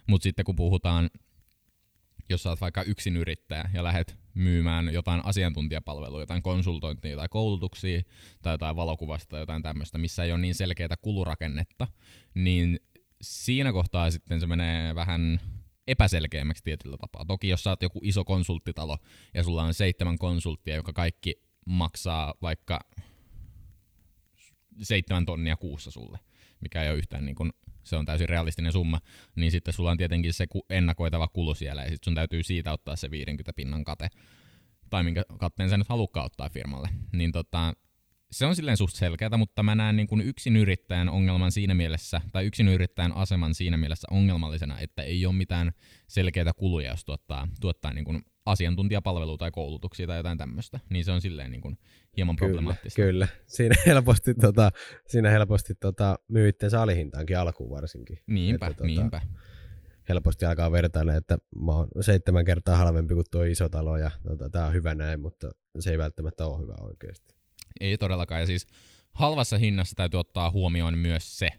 Mutta 0.07 0.23
sitten 0.23 0.45
kun 0.45 0.55
puhutaan 0.55 1.09
jos 2.31 2.43
sä 2.43 2.49
oot 2.49 2.61
vaikka 2.61 2.83
yksin 2.83 3.17
yrittäjä 3.17 3.69
ja 3.73 3.83
lähdet 3.83 4.17
myymään 4.33 4.93
jotain 4.93 5.25
asiantuntijapalvelua, 5.25 6.19
jotain 6.19 6.41
konsultointia 6.41 7.17
tai 7.17 7.27
koulutuksia 7.29 8.01
tai 8.41 8.53
jotain 8.53 8.75
valokuvasta 8.75 9.29
tai 9.29 9.39
jotain 9.39 9.63
tämmöistä, 9.63 9.97
missä 9.97 10.23
ei 10.23 10.31
ole 10.31 10.41
niin 10.41 10.55
selkeää 10.55 10.95
kulurakennetta, 11.01 11.87
niin 12.33 12.79
siinä 13.21 13.71
kohtaa 13.71 14.11
sitten 14.11 14.39
se 14.39 14.47
menee 14.47 14.95
vähän 14.95 15.39
epäselkeämmäksi 15.87 16.63
tietyllä 16.63 16.97
tapaa. 16.97 17.25
Toki 17.25 17.47
jos 17.47 17.63
sä 17.63 17.69
oot 17.69 17.81
joku 17.81 17.99
iso 18.03 18.25
konsulttitalo 18.25 18.97
ja 19.33 19.43
sulla 19.43 19.63
on 19.63 19.73
seitsemän 19.73 20.17
konsulttia, 20.17 20.75
joka 20.75 20.93
kaikki 20.93 21.35
maksaa 21.65 22.33
vaikka 22.41 22.79
seitsemän 24.81 25.25
tonnia 25.25 25.55
kuussa 25.55 25.91
sulle, 25.91 26.19
mikä 26.61 26.83
ei 26.83 26.89
ole 26.89 26.97
yhtään 26.97 27.25
niin 27.25 27.35
kuin 27.35 27.51
se 27.83 27.95
on 27.95 28.05
täysin 28.05 28.29
realistinen 28.29 28.71
summa, 28.71 29.01
niin 29.35 29.51
sitten 29.51 29.73
sulla 29.73 29.91
on 29.91 29.97
tietenkin 29.97 30.33
se 30.33 30.45
ennakoitava 30.69 31.27
kulu 31.27 31.55
siellä, 31.55 31.81
ja 31.83 31.89
sitten 31.89 32.05
sun 32.05 32.15
täytyy 32.15 32.43
siitä 32.43 32.73
ottaa 32.73 32.95
se 32.95 33.11
50 33.11 33.53
pinnan 33.53 33.83
kate, 33.83 34.09
tai 34.89 35.03
minkä 35.03 35.23
katteen 35.39 35.69
sä 35.69 35.77
nyt 35.77 35.89
halukkaan 35.89 36.25
ottaa 36.25 36.49
firmalle. 36.49 36.89
Niin 37.11 37.31
tota, 37.31 37.73
se 38.31 38.45
on 38.45 38.55
silleen 38.55 38.77
suht 38.77 38.95
selkeätä, 38.95 39.37
mutta 39.37 39.63
mä 39.63 39.75
näen 39.75 39.95
niin 39.95 40.07
kuin 40.07 40.21
yksin 40.21 40.57
yrittäjän 40.57 41.09
ongelman 41.09 41.51
siinä 41.51 41.73
mielessä, 41.73 42.21
tai 42.31 42.45
yksin 42.45 42.67
yrittäjän 42.67 43.15
aseman 43.15 43.53
siinä 43.53 43.77
mielessä 43.77 44.07
ongelmallisena, 44.11 44.79
että 44.79 45.03
ei 45.03 45.25
ole 45.25 45.35
mitään 45.35 45.71
selkeitä 46.07 46.53
kuluja, 46.53 46.91
jos 46.91 47.05
tuottaa, 47.05 47.47
tuottaa 47.61 47.93
niin 47.93 48.05
kuin 48.05 48.21
asiantuntijapalvelua 48.45 49.37
tai 49.37 49.51
koulutuksia 49.51 50.07
tai 50.07 50.17
jotain 50.17 50.37
tämmöistä, 50.37 50.79
niin 50.89 51.05
se 51.05 51.11
on 51.11 51.21
silleen 51.21 51.51
niin 51.51 51.61
kuin 51.61 51.77
hieman 52.17 52.35
kyllä, 52.35 52.49
problemaattista. 52.49 53.01
Kyllä, 53.01 53.27
siinä 53.47 53.75
helposti, 53.85 54.33
tota, 54.35 54.71
siinä 55.07 55.29
helposti 55.29 55.75
tota, 55.75 56.19
myytte 56.27 56.67
alihintaankin 56.79 57.37
alkuun 57.37 57.69
varsinkin. 57.69 58.19
Niinpä, 58.27 58.65
että, 58.65 58.77
tota, 58.77 58.87
niinpä. 58.87 59.21
Helposti 60.09 60.45
alkaa 60.45 60.71
vertailla, 60.71 61.15
että 61.15 61.37
mä 61.65 61.71
oon 61.71 61.87
seitsemän 62.01 62.45
kertaa 62.45 62.77
halvempi 62.77 63.13
kuin 63.13 63.25
tuo 63.31 63.43
iso 63.43 63.69
talo 63.69 63.97
ja 63.97 64.11
tota, 64.27 64.49
tää 64.49 64.67
on 64.67 64.73
hyvä 64.73 64.95
näin, 64.95 65.19
mutta 65.19 65.51
se 65.79 65.91
ei 65.91 65.97
välttämättä 65.97 66.45
ole 66.45 66.61
hyvä 66.61 66.75
oikeasti. 66.79 67.35
Ei 67.79 67.97
todellakaan, 67.97 68.41
ja 68.41 68.47
siis 68.47 68.67
halvassa 69.13 69.57
hinnassa 69.57 69.95
täytyy 69.95 70.19
ottaa 70.19 70.51
huomioon 70.51 70.97
myös 70.97 71.37
se, 71.39 71.49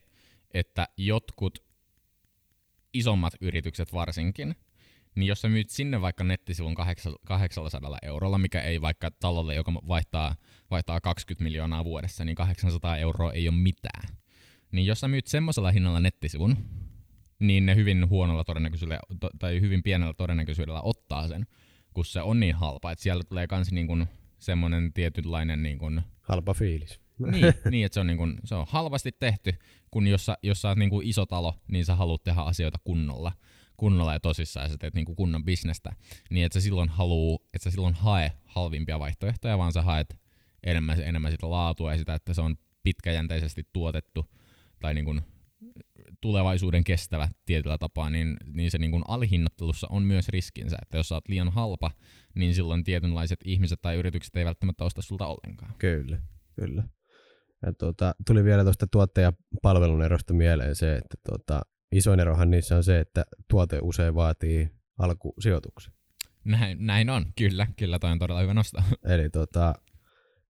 että 0.55 0.89
jotkut 0.97 1.65
isommat 2.95 3.35
yritykset 3.41 3.93
varsinkin, 3.93 4.57
niin 5.15 5.29
jos 5.29 5.41
sä 5.41 5.49
myyt 5.49 5.71
sinne 5.71 6.01
vaikka 6.01 6.25
nettisivun 6.25 6.75
800 7.25 7.99
eurolla, 8.03 8.39
mikä 8.39 8.61
ei 8.61 8.81
vaikka 8.81 9.11
talolle, 9.11 9.55
joka 9.55 9.73
vaihtaa, 9.75 10.35
vaihtaa 10.71 11.01
20 11.01 11.45
miljoonaa 11.45 11.85
vuodessa, 11.85 12.25
niin 12.25 12.37
800 12.37 12.97
euroa 12.97 13.33
ei 13.33 13.49
ole 13.49 13.57
mitään. 13.57 14.17
Niin 14.73 14.87
jos 14.87 15.01
sä 15.01 15.09
myyt 15.09 15.27
semmoisella 15.27 15.71
hinnalla 15.71 16.01
nettisivun, 16.01 16.57
niin 17.39 17.67
ne 17.67 17.75
hyvin 17.77 18.09
huonolla 18.09 18.45
todennäköisyydellä, 18.45 19.01
tai 19.39 19.61
hyvin 19.61 19.83
pienellä 19.83 20.15
todennäköisyydellä 20.15 20.81
ottaa 20.83 21.29
sen, 21.29 21.47
kun 21.95 22.05
se 22.05 22.23
on 22.23 22.41
niin 22.41 22.55
halpa, 22.55 22.93
että 22.93 23.03
siellä 23.03 23.25
tulee 23.25 23.47
kans 23.47 23.73
niin 23.73 23.87
kuin 23.87 24.07
semmoinen 24.39 24.93
tietynlainen 24.93 25.63
niin 25.63 25.79
kuin, 25.79 26.03
Halpa 26.23 26.55
fiilis. 26.55 27.01
niin, 27.19 27.55
niin, 27.71 27.87
että 27.87 27.95
se 27.95 28.01
on, 28.01 28.07
niin 28.07 28.17
kuin, 28.17 28.39
se 28.45 28.55
on 28.55 28.67
halvasti 28.69 29.13
tehty, 29.13 29.55
kun 29.91 30.07
jos 30.07 30.27
sä, 30.27 30.37
jos 30.43 30.63
sä 30.63 30.69
oot 30.69 30.79
niin 30.79 30.91
kuin 30.91 31.07
iso 31.07 31.27
talo, 31.27 31.55
niin 31.69 31.85
sä 31.85 31.95
haluat 31.95 32.25
tehdä 32.25 32.41
asioita 32.41 32.79
kunnolla, 32.85 33.33
kunnolla 33.83 34.13
ja 34.13 34.21
tosissaan 34.21 34.65
ja 34.65 34.71
sä 34.71 34.79
teet 34.79 34.95
kuin 35.07 35.17
kunnon 35.17 35.45
bisnestä, 35.45 35.93
niin 36.31 36.47
että 36.47 36.61
sä 36.61 36.65
silloin 36.65 36.89
haluu, 36.89 37.43
että 37.55 37.65
sä 37.65 37.71
silloin 37.71 37.95
hae 37.95 38.33
halvimpia 38.45 38.99
vaihtoehtoja, 38.99 39.59
vaan 39.59 39.73
sä 39.73 39.83
haet 39.83 40.19
enemmän, 40.63 41.01
enemmän 41.01 41.31
sitä 41.33 41.51
laatua 41.51 41.93
ja 41.93 41.99
sitä, 41.99 42.15
että 42.15 42.35
se 42.35 42.41
on 42.41 42.57
pitkäjänteisesti 42.83 43.63
tuotettu 43.73 44.27
tai 44.81 44.95
niin 44.95 45.05
kuin 45.05 45.21
tulevaisuuden 46.21 46.85
kestävä 46.85 47.29
tietyllä 47.47 47.79
tapaa, 47.79 48.11
niin, 48.11 48.37
niin 48.47 48.71
se 48.71 48.79
niin 48.79 48.91
kuin 48.91 49.03
alihinnattelussa 49.09 49.87
on 49.91 50.03
myös 50.03 50.29
riskinsä, 50.29 50.77
että 50.83 50.97
jos 50.97 51.09
sä 51.09 51.15
oot 51.15 51.29
liian 51.29 51.53
halpa, 51.53 51.91
niin 52.35 52.55
silloin 52.55 52.85
tietynlaiset 52.85 53.41
ihmiset 53.45 53.83
tai 53.83 53.97
yritykset 53.97 54.37
ei 54.37 54.45
välttämättä 54.45 54.85
osta 54.85 55.03
sulta 55.03 55.27
ollenkaan. 55.27 55.75
Kyllä, 55.79 56.19
kyllä. 56.61 56.85
Ja 57.67 57.73
tuota, 57.73 58.15
tuli 58.27 58.45
vielä 58.45 58.65
tuosta 58.65 58.87
tuotteen 58.87 59.25
ja 59.25 59.33
palvelun 59.63 60.03
erosta 60.03 60.35
mieleen 60.35 60.77
se, 60.77 60.97
että 60.97 61.17
tuota, 61.29 61.63
isoin 61.93 62.21
erohan 62.21 62.51
niissä 62.51 62.77
on 62.77 62.85
se, 62.85 63.01
että 63.01 63.25
tuote 63.49 63.79
usein 63.83 64.15
vaatii 64.15 64.71
alkusijoituksen. 64.99 65.93
Näin, 66.45 66.87
näin 66.87 67.11
on, 67.11 67.25
kyllä, 67.39 67.67
kyllä 67.77 67.99
toi 67.99 68.11
on 68.11 68.19
todella 68.19 68.41
hyvä 68.41 68.55
nostaa. 68.55 68.85
Eli 69.15 69.31
tuota, 69.31 69.75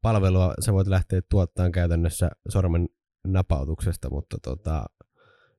palvelua 0.02 0.54
sä 0.61 0.72
voit 0.72 0.88
lähteä 0.88 1.20
tuottamaan 1.30 1.72
käytännössä 1.72 2.30
sormen 2.49 2.88
napautuksesta, 3.26 4.11
mutta 4.11 4.37
tuota, 4.44 4.84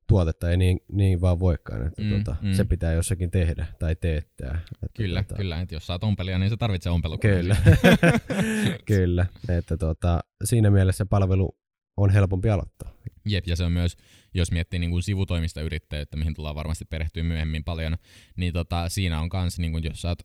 tuotetta 0.07 0.51
ei 0.51 0.57
niin, 0.57 0.79
niin 0.91 1.21
vaan 1.21 1.39
voikaan, 1.39 1.87
että 1.87 2.01
mm, 2.01 2.09
tuota, 2.09 2.35
mm. 2.41 2.53
se 2.53 2.65
pitää 2.65 2.93
jossakin 2.93 3.31
tehdä 3.31 3.65
tai 3.79 3.95
teettää. 3.95 4.59
Että 4.83 4.87
kyllä, 4.97 5.23
tuota, 5.23 5.35
kyllä, 5.35 5.61
että 5.61 5.75
jos 5.75 5.87
saat 5.87 6.03
ompelia, 6.03 6.39
niin 6.39 6.49
se 6.49 6.57
tarvitsee 6.57 6.91
ompelu. 6.91 7.17
Kyllä, 7.17 7.55
kyllä, 8.85 9.25
että 9.49 9.77
tuota, 9.77 10.19
siinä 10.43 10.71
mielessä 10.71 11.05
palvelu 11.05 11.57
on 11.97 12.09
helpompi 12.09 12.49
aloittaa. 12.49 12.91
Jep, 13.25 13.47
ja 13.47 13.55
se 13.55 13.63
on 13.63 13.71
myös, 13.71 13.97
jos 14.33 14.51
miettii 14.51 14.79
niin 14.79 14.89
kuin 14.89 15.03
sivutoimista 15.03 15.61
yrittäjyyttä, 15.61 16.17
mihin 16.17 16.33
tullaan 16.33 16.55
varmasti 16.55 16.85
perehtyä 16.85 17.23
myöhemmin 17.23 17.63
paljon, 17.63 17.97
niin 18.35 18.53
tota, 18.53 18.89
siinä 18.89 19.19
on 19.19 19.29
myös, 19.33 19.59
niin 19.59 19.71
kuin, 19.71 19.83
jos 19.83 20.01
sä 20.01 20.07
oot 20.07 20.19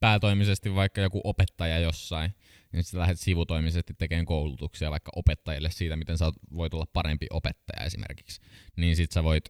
päätoimisesti 0.00 0.74
vaikka 0.74 1.00
joku 1.00 1.20
opettaja 1.24 1.78
jossain, 1.78 2.34
niin 2.72 2.84
sitten 2.84 3.00
lähdet 3.00 3.18
sivutoimisesti 3.18 3.94
tekemään 3.98 4.26
koulutuksia 4.26 4.90
vaikka 4.90 5.12
opettajille 5.16 5.70
siitä, 5.70 5.96
miten 5.96 6.18
sä 6.18 6.32
voit 6.54 6.74
olla 6.74 6.86
parempi 6.92 7.26
opettaja 7.30 7.84
esimerkiksi. 7.84 8.40
Niin 8.76 8.96
sit 8.96 9.12
sä 9.12 9.24
voit 9.24 9.44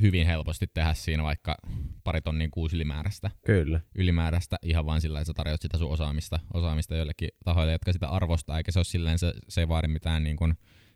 hyvin 0.00 0.26
helposti 0.26 0.66
tehdä 0.74 0.94
siinä 0.94 1.22
vaikka 1.22 1.56
pari 2.04 2.20
tonnin 2.20 2.50
kuusi 2.50 2.76
ylimääräistä. 2.76 3.30
Kyllä. 3.46 3.80
Ylimääräistä 3.94 4.56
ihan 4.62 4.86
vaan 4.86 5.00
sillä, 5.00 5.20
että 5.20 5.26
sä 5.26 5.32
tarjoat 5.34 5.62
sitä 5.62 5.78
sun 5.78 5.90
osaamista, 5.90 6.40
osaamista 6.54 6.96
joillekin 6.96 7.28
tahoille, 7.44 7.72
jotka 7.72 7.92
sitä 7.92 8.08
arvostaa, 8.08 8.58
eikä 8.58 8.72
se 8.72 8.78
ole 8.78 8.84
silleen, 8.84 9.18
se, 9.18 9.32
se 9.48 9.60
ei 9.60 9.68
vaadi 9.68 9.88
mitään, 9.88 10.24
niin 10.24 10.36
kuin, 10.36 10.54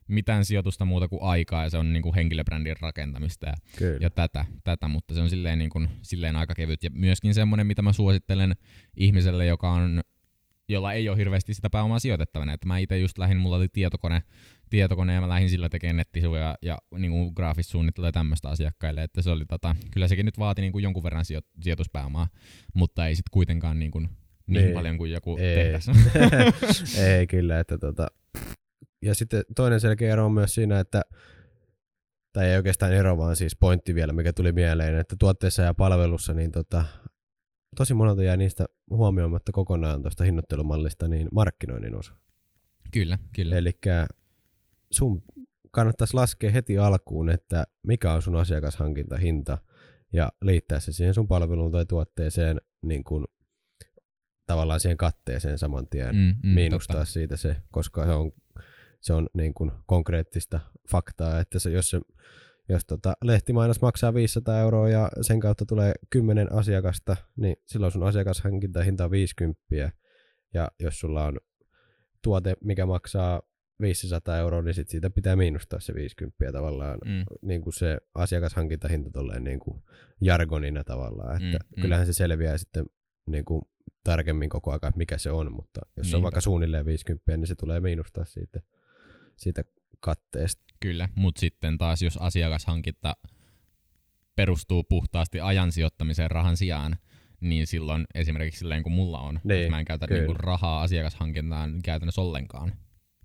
mitään 0.09 0.45
sijoitusta 0.45 0.85
muuta 0.85 1.09
kuin 1.09 1.23
aikaa, 1.23 1.62
ja 1.62 1.71
se 1.71 1.78
on 1.78 1.93
niin 1.93 2.02
kuin 2.02 2.14
henkilöbrändin 2.14 2.76
rakentamista 2.81 3.47
ja, 3.47 3.55
ja 4.00 4.11
tätä, 4.11 4.45
tätä, 4.64 4.88
mutta 4.88 5.14
se 5.14 5.21
on 5.21 5.31
silleen, 5.31 5.59
niin 5.59 5.71
kuin, 5.71 5.88
silleen 6.02 6.37
aika 6.37 6.55
kevyt. 6.55 6.83
Ja 6.83 6.90
myöskin 6.93 7.35
semmoinen, 7.35 7.67
mitä 7.67 7.83
mä 7.83 7.93
suosittelen 7.93 8.57
ihmiselle, 8.97 9.47
joka 9.47 9.71
on 9.71 10.02
jolla 10.69 10.93
ei 10.93 11.09
ole 11.09 11.17
hirveästi 11.17 11.55
sitä 11.55 11.71
pääomaa 11.71 11.99
sijoitettavana. 11.99 12.52
Että 12.52 12.67
mä 12.67 12.78
itse 12.78 12.99
just 12.99 13.19
lähdin, 13.19 13.37
mulla 13.37 13.57
oli 13.57 13.69
tietokone, 13.69 14.23
tietokone 14.70 15.14
ja 15.14 15.20
mä 15.20 15.28
lähdin 15.28 15.50
sillä 15.50 15.68
tekemään 15.68 15.96
nettisivuja 15.96 16.42
ja, 16.42 16.56
ja 16.62 16.78
niin 16.98 17.10
kuin 17.10 17.32
graafista 17.37 17.70
suunnittelua 17.70 18.12
tämmöistä 18.12 18.48
asiakkaille. 18.48 19.02
Että 19.02 19.22
se 19.22 19.30
oli 19.30 19.44
tota, 19.44 19.76
kyllä 19.90 20.08
sekin 20.08 20.26
nyt 20.26 20.38
vaati 20.38 20.60
niin 20.60 20.72
kuin 20.72 20.82
jonkun 20.82 21.02
verran 21.02 21.25
sijo, 21.25 21.40
sijoituspääomaa, 21.60 22.28
mutta 22.75 23.06
ei 23.06 23.14
sitten 23.14 23.30
kuitenkaan 23.30 23.78
niin, 23.78 23.90
kuin, 23.90 24.08
niin 24.46 24.66
ei, 24.66 24.72
paljon 24.72 24.98
kuin 24.98 25.10
joku 25.10 25.37
ei. 25.37 25.54
tehdas. 25.56 25.87
ei 27.08 27.26
kyllä, 27.26 27.60
että 27.60 27.78
tota. 27.78 28.06
Ja 29.02 29.14
sitten 29.14 29.44
toinen 29.56 29.80
selkeä 29.80 30.12
ero 30.12 30.26
on 30.26 30.32
myös 30.32 30.54
siinä, 30.54 30.80
että 30.80 31.02
tai 32.32 32.46
ei 32.46 32.56
oikeastaan 32.56 32.92
ero, 32.92 33.18
vaan 33.18 33.37
siis 33.37 33.56
pointti 33.56 33.94
vielä, 33.94 34.12
mikä 34.12 34.32
tuli 34.32 34.52
mieleen, 34.52 34.98
että 34.98 35.16
tuotteessa 35.18 35.62
ja 35.62 35.75
palvelussa 35.75 36.34
niin 36.34 36.52
tota, 36.52 36.84
tosi 37.76 37.94
monelta 37.94 38.22
jää 38.22 38.37
niistä 38.37 38.66
huomioimatta 38.90 39.52
kokonaan 39.52 40.02
tuosta 40.02 40.25
hinnoittelumallista 40.25 41.08
niin 41.08 41.28
markkinoinnin 41.32 41.94
osa. 41.94 42.12
Kyllä, 42.92 43.18
kyllä. 43.34 43.56
Eli 43.56 43.72
sun 44.90 45.23
kannattaisi 45.71 46.14
laskea 46.14 46.50
heti 46.50 46.78
alkuun, 46.78 47.30
että 47.30 47.64
mikä 47.83 48.12
on 48.12 48.23
sun 48.23 48.37
asiakashankintahinta 48.37 49.59
ja 50.12 50.33
liittää 50.42 50.80
se 50.80 50.92
siihen 50.92 51.14
sun 51.14 51.28
palveluun 51.28 51.73
tai 51.73 51.87
tuotteeseen 51.87 52.61
niin 52.83 53.04
kuin 53.04 53.25
tavallaan 54.47 54.80
siihen 54.80 54.97
katteeseen 54.97 55.59
saman 55.59 55.88
tien 55.88 56.14
mm, 56.14 56.35
mm, 56.42 56.54
miinustaa 56.54 56.97
totta. 56.97 57.12
siitä 57.12 57.37
se, 57.37 57.57
koska 57.71 58.04
se 58.07 58.12
on, 58.12 58.33
se 59.00 59.12
on 59.12 59.28
niin 59.35 59.54
kuin 59.54 59.73
konkreettista 59.87 60.61
faktaa, 60.90 61.40
että 61.40 61.59
se, 61.59 61.71
jos 61.71 61.90
se 61.90 62.00
jos 62.68 62.85
tota, 62.87 63.14
lehtimainos 63.25 63.80
maksaa 63.80 64.14
500 64.14 64.61
euroa 64.61 64.88
ja 64.88 65.11
sen 65.21 65.40
kautta 65.40 65.66
tulee 65.66 65.92
10 66.11 66.52
asiakasta, 66.52 67.16
niin 67.37 67.57
silloin 67.66 67.92
sun 67.92 68.02
asiakashankintahinta 68.02 69.04
on 69.04 69.11
50. 69.11 69.92
Ja 70.54 70.68
jos 70.80 71.00
sulla 71.00 71.25
on 71.25 71.38
tuote, 72.23 72.57
mikä 72.64 72.87
maksaa 72.87 73.42
500 73.80 74.38
euroa, 74.38 74.62
niin 74.62 74.75
sit 74.75 74.88
siitä 74.88 75.11
pitää 75.11 75.37
miinustaa 75.37 75.80
se 75.80 75.94
50 75.94 76.52
tavallaan 76.52 76.99
mm. 77.04 77.25
niin 77.42 77.61
kuin 77.62 77.75
se 77.75 77.99
asiakashankintahinta 78.14 79.11
tolleen 79.11 79.44
niin 79.44 79.61
kuin 79.61 79.82
jargonina 80.20 80.85
tavallaan. 80.85 81.42
Että 81.42 81.58
mm, 81.58 81.76
mm. 81.76 81.82
kyllähän 81.82 82.06
se 82.06 82.12
selviää 82.12 82.58
sitten 82.58 82.87
niin 83.26 83.44
kuin 83.44 83.62
tarkemmin 84.04 84.49
koko 84.49 84.70
ajan, 84.70 84.92
mikä 84.97 85.18
se 85.18 85.30
on, 85.30 85.52
mutta 85.52 85.80
jos 85.97 86.06
Niinpä. 86.06 86.16
on 86.16 86.23
vaikka 86.23 86.40
suunnilleen 86.40 86.87
50, 86.87 87.37
niin 87.37 87.47
se 87.47 87.54
tulee 87.54 87.80
miinustaa 87.80 88.25
siitä, 88.25 88.61
siitä 89.37 89.64
katteesta. 90.00 90.64
Kyllä, 90.80 91.08
mutta 91.14 91.40
sitten 91.40 91.78
taas 91.78 92.02
jos 92.02 92.16
asiakashankinta 92.16 93.16
perustuu 94.37 94.85
puhtaasti 94.85 95.40
ajan 95.40 95.73
sijoittamiseen 95.73 96.30
rahan 96.30 96.56
sijaan, 96.56 96.97
niin 97.40 97.66
silloin 97.66 98.06
esimerkiksi 98.14 98.58
silleen 98.58 98.82
kun 98.82 98.92
mulla 98.92 99.20
on, 99.20 99.40
niin, 99.44 99.61
jos 99.61 99.70
mä 99.70 99.78
en 99.78 99.85
käytä 99.85 100.06
niinku 100.06 100.35
rahaa 100.35 100.82
asiakashankintaan 100.82 101.82
käytännössä 101.85 102.20
ollenkaan, 102.20 102.73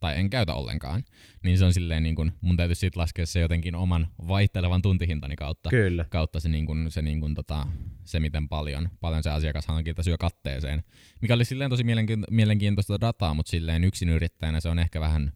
tai 0.04 0.20
en 0.20 0.30
käytä 0.30 0.54
ollenkaan, 0.54 1.04
niin 1.44 1.58
se 1.58 1.66
on 1.66 1.74
silleen 1.74 2.04
niin 2.04 2.16
kuin, 2.16 2.32
mun 2.42 2.58
täytyy 2.58 2.76
sitten 2.76 3.02
laskea 3.02 3.26
se 3.26 3.40
jotenkin 3.40 3.76
oman 3.76 4.08
vaihtelevan 4.28 4.82
tuntihintani 4.82 5.36
kautta, 5.36 5.70
Kyllä. 5.70 6.06
kautta 6.10 6.40
se, 6.40 6.50
niin 6.50 6.66
kuin, 6.66 6.92
se, 6.92 7.02
niin 7.02 7.20
kuin, 7.20 7.36
tota, 7.36 7.68
se 8.04 8.20
miten 8.20 8.50
paljon, 8.50 8.90
paljon 9.00 9.24
se 9.24 9.30
asiakashankinta 9.30 10.04
syö 10.04 10.18
katteeseen. 10.18 10.84
Mikä 11.22 11.34
oli 11.34 11.46
silleen 11.46 11.70
tosi 11.70 11.84
mielenkiintoista 12.32 13.02
dataa, 13.02 13.34
mutta 13.34 13.50
silleen 13.50 13.84
yksin 13.84 14.10
yrittäjänä 14.10 14.60
se 14.60 14.70
on 14.70 14.80
ehkä 14.80 15.00
vähän 15.00 15.32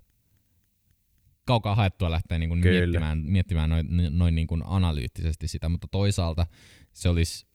kaukaa 1.46 1.76
haettua 1.76 2.12
lähteä 2.12 2.38
niin 2.38 2.50
kuin 2.50 2.60
miettimään, 2.60 3.18
miettimään 3.18 3.70
noin, 3.70 3.88
noin 4.10 4.36
niin 4.36 4.48
kuin 4.48 4.64
analyyttisesti 4.66 5.48
sitä, 5.48 5.70
mutta 5.70 5.88
toisaalta 5.92 6.48
se 6.94 7.10
olisi 7.10 7.48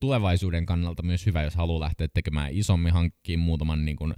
tulevaisuuden 0.00 0.66
kannalta 0.66 1.02
myös 1.02 1.26
hyvä, 1.26 1.42
jos 1.42 1.54
haluaa 1.54 1.80
lähteä 1.80 2.08
tekemään 2.14 2.52
isommin, 2.52 2.92
hankkiin 2.92 3.38
muutaman 3.38 3.84
niin 3.84 3.96
kuin 3.96 4.14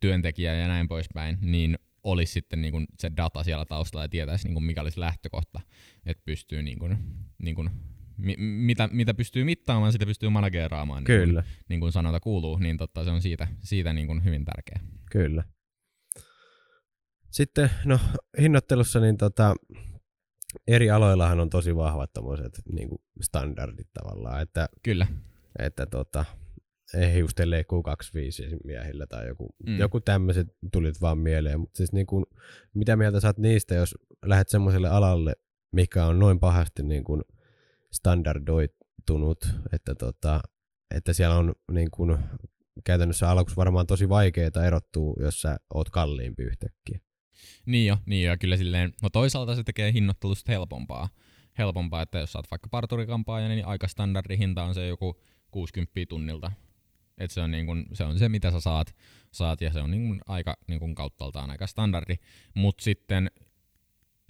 työntekijän 0.00 0.58
ja 0.58 0.68
näin 0.68 0.88
poispäin, 0.88 1.38
niin 1.40 1.78
olisi 2.02 2.32
sitten 2.32 2.60
niin 2.60 2.72
kuin 2.72 2.86
se 2.98 3.10
data 3.16 3.42
siellä 3.42 3.64
taustalla 3.64 4.04
ja 4.04 4.08
tietäisi, 4.08 4.46
niin 4.46 4.54
kuin 4.54 4.64
mikä 4.64 4.80
olisi 4.80 5.00
lähtökohta, 5.00 5.60
että 6.06 6.22
pystyy 6.24 6.62
niin 6.62 6.78
kuin, 6.78 6.98
niin 7.38 7.54
kuin, 7.54 7.70
mi, 8.16 8.36
mitä, 8.38 8.88
mitä 8.92 9.14
pystyy 9.14 9.44
mittaamaan, 9.44 9.92
sitä 9.92 10.06
pystyy 10.06 10.28
manageraamaan, 10.28 11.04
Kyllä. 11.04 11.40
Niin 11.40 11.50
kuin, 11.50 11.64
niin 11.68 11.80
kuin 11.80 11.92
sanota 11.92 12.20
kuuluu, 12.20 12.58
niin 12.58 12.76
totta, 12.76 13.04
se 13.04 13.10
on 13.10 13.22
siitä, 13.22 13.48
siitä 13.60 13.92
niin 13.92 14.06
kuin 14.06 14.24
hyvin 14.24 14.44
tärkeä. 14.44 14.80
Kyllä. 15.10 15.44
Sitten 17.30 17.70
no, 17.84 17.98
hinnoittelussa 18.40 19.00
niin 19.00 19.16
tota, 19.16 19.54
eri 20.66 20.90
aloillahan 20.90 21.40
on 21.40 21.50
tosi 21.50 21.76
vahvat 21.76 22.12
tommoset, 22.12 22.62
niin 22.72 22.88
kuin 22.88 23.02
standardit 23.20 23.88
tavallaan. 23.92 24.42
Että, 24.42 24.68
Kyllä. 24.82 25.06
Että 25.58 25.86
tota, 25.86 26.24
ei 26.94 27.14
hiusten 27.14 27.50
leikkuu 27.50 27.82
25 27.82 28.42
miehillä 28.64 29.06
tai 29.06 29.28
joku, 29.28 29.54
mm. 29.66 29.78
joku 29.78 30.00
tämmöiset 30.00 30.48
tulit 30.72 31.00
vaan 31.00 31.18
mieleen. 31.18 31.60
Mutta 31.60 31.76
siis 31.76 31.92
niin 31.92 32.06
kuin, 32.06 32.24
mitä 32.74 32.96
mieltä 32.96 33.20
saat 33.20 33.38
niistä, 33.38 33.74
jos 33.74 33.94
lähdet 34.24 34.48
semmoiselle 34.48 34.88
alalle, 34.88 35.32
mikä 35.72 36.04
on 36.04 36.18
noin 36.18 36.40
pahasti 36.40 36.82
niin 36.82 37.04
kuin 37.04 37.22
standardoitunut, 37.92 39.48
että, 39.72 39.94
tota, 39.94 40.40
että 40.94 41.12
siellä 41.12 41.36
on 41.36 41.54
niin 41.72 41.90
kuin, 41.90 42.18
käytännössä 42.84 43.30
alkuun 43.30 43.56
varmaan 43.56 43.86
tosi 43.86 44.08
vaikeaa 44.08 44.64
erottua, 44.66 45.14
jos 45.20 45.40
sä 45.40 45.56
oot 45.74 45.90
kalliimpi 45.90 46.42
yhtäkkiä. 46.42 47.00
Niin 47.66 47.86
jo, 47.86 47.98
niin 48.06 48.26
jo, 48.26 48.36
kyllä 48.40 48.56
silleen, 48.56 48.92
no 49.02 49.10
toisaalta 49.10 49.54
se 49.54 49.64
tekee 49.64 49.92
hinnoittelusta 49.92 50.52
helpompaa. 50.52 51.08
Helpompaa, 51.58 52.02
että 52.02 52.18
jos 52.18 52.32
sä 52.32 52.38
oot 52.38 52.50
vaikka 52.50 52.68
parturikampaaja, 52.70 53.48
niin 53.48 53.66
aika 53.66 53.88
standardi 53.88 54.38
hinta 54.38 54.62
on 54.62 54.74
se 54.74 54.86
joku 54.86 55.20
60 55.50 55.92
tunnilta. 56.08 56.52
Et 57.18 57.30
se, 57.30 57.40
on 57.40 57.50
niin 57.50 57.66
kun, 57.66 57.86
se 57.92 58.04
on 58.04 58.18
se, 58.18 58.28
mitä 58.28 58.50
sä 58.50 58.60
saat, 58.60 58.96
saat 59.32 59.60
ja 59.60 59.72
se 59.72 59.80
on 59.80 59.90
niin 59.90 60.08
kun 60.08 60.20
aika 60.26 60.56
niin 60.66 60.80
kun 60.80 60.94
kauttaltaan 60.94 61.50
aika 61.50 61.66
standardi. 61.66 62.16
Mutta 62.54 62.84
sitten 62.84 63.30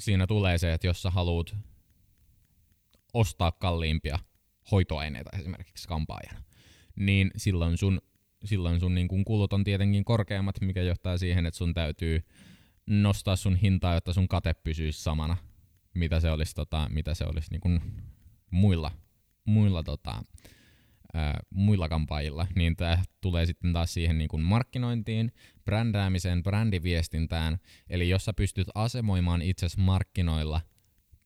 siinä 0.01 0.27
tulee 0.27 0.59
se, 0.59 0.73
että 0.73 0.87
jos 0.87 1.03
sä 1.03 1.11
haluat 1.11 1.57
ostaa 3.15 3.53
kalliimpia 3.53 4.19
hoitoaineita 4.71 5.31
esimerkiksi 5.39 5.89
kampaajana, 5.89 6.43
niin 6.97 7.31
silloin 7.37 7.79
sun, 7.79 8.01
silloin 8.45 8.81
sun 8.81 8.95
niin 8.95 9.09
kun 9.09 9.25
kulut 9.25 9.53
on 9.53 9.65
tietenkin 9.65 10.05
korkeammat, 10.05 10.61
mikä 10.61 10.83
johtaa 10.83 11.19
siihen, 11.19 11.47
että 11.47 11.59
sun 11.59 11.75
täytyy 11.75 12.23
nostaa 12.87 13.37
sun 13.37 13.57
hintaa, 13.57 13.95
jotta 13.95 14.13
sun 14.13 14.29
kate 14.29 14.55
pysyisi 14.55 15.03
samana, 15.03 15.37
mitä 15.95 16.21
se 16.21 16.31
olisi, 16.31 16.55
tota, 16.55 16.89
mitä 16.91 17.15
se 17.15 17.25
olisi 17.25 17.51
niin 17.51 17.61
kun 17.61 17.81
muilla, 18.51 18.91
muilla, 19.45 19.83
tota, 19.83 20.23
ää, 21.15 21.41
muilla 21.51 21.89
kampaajilla, 21.89 22.47
niin 22.55 22.77
tämä 22.77 22.99
tulee 23.21 23.47
sitten 23.47 23.73
taas 23.73 23.95
siihen 23.95 24.19
niin 24.19 24.29
kun 24.29 24.43
markkinointiin, 24.43 25.33
brändäämiseen, 25.65 26.43
brändiviestintään, 26.43 27.59
eli 27.91 28.09
jos 28.09 28.25
sä 28.25 28.33
pystyt 28.33 28.69
asemoimaan 28.75 29.43
itsesi 29.43 29.81
markkinoilla 29.81 30.61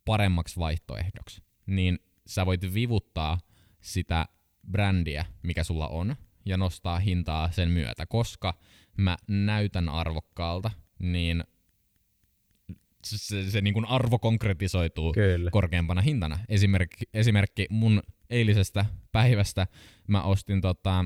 paremmaksi 0.05 0.57
vaihtoehdoksi, 0.57 1.43
niin 1.67 1.99
sä 2.27 2.47
voit 2.47 2.75
vivuttaa 2.75 3.39
sitä 3.81 4.27
brändiä, 4.71 5.27
mikä 5.43 5.65
sulla 5.65 5.89
on, 5.89 6.17
ja 6.47 6.57
nostaa 6.57 6.99
hintaa 6.99 7.51
sen 7.51 7.71
myötä, 7.71 8.07
koska 8.07 8.55
mä 8.97 9.17
näytän 9.29 9.89
arvokkaalta, 9.89 10.71
niin 10.99 11.45
se, 13.05 13.19
se, 13.19 13.51
se 13.51 13.61
niin 13.61 13.75
kuin 13.75 13.87
arvo 13.87 14.19
konkretisoituu 14.19 15.13
Kyllä. 15.13 15.51
korkeampana 15.51 16.01
hintana. 16.01 16.39
Esimerkki, 16.49 17.05
esimerkki 17.15 17.67
mun 17.71 18.03
eilisestä 18.33 18.87
päivästä 19.13 19.67
mä 20.09 20.23
ostin, 20.23 20.61
tota, 20.61 21.05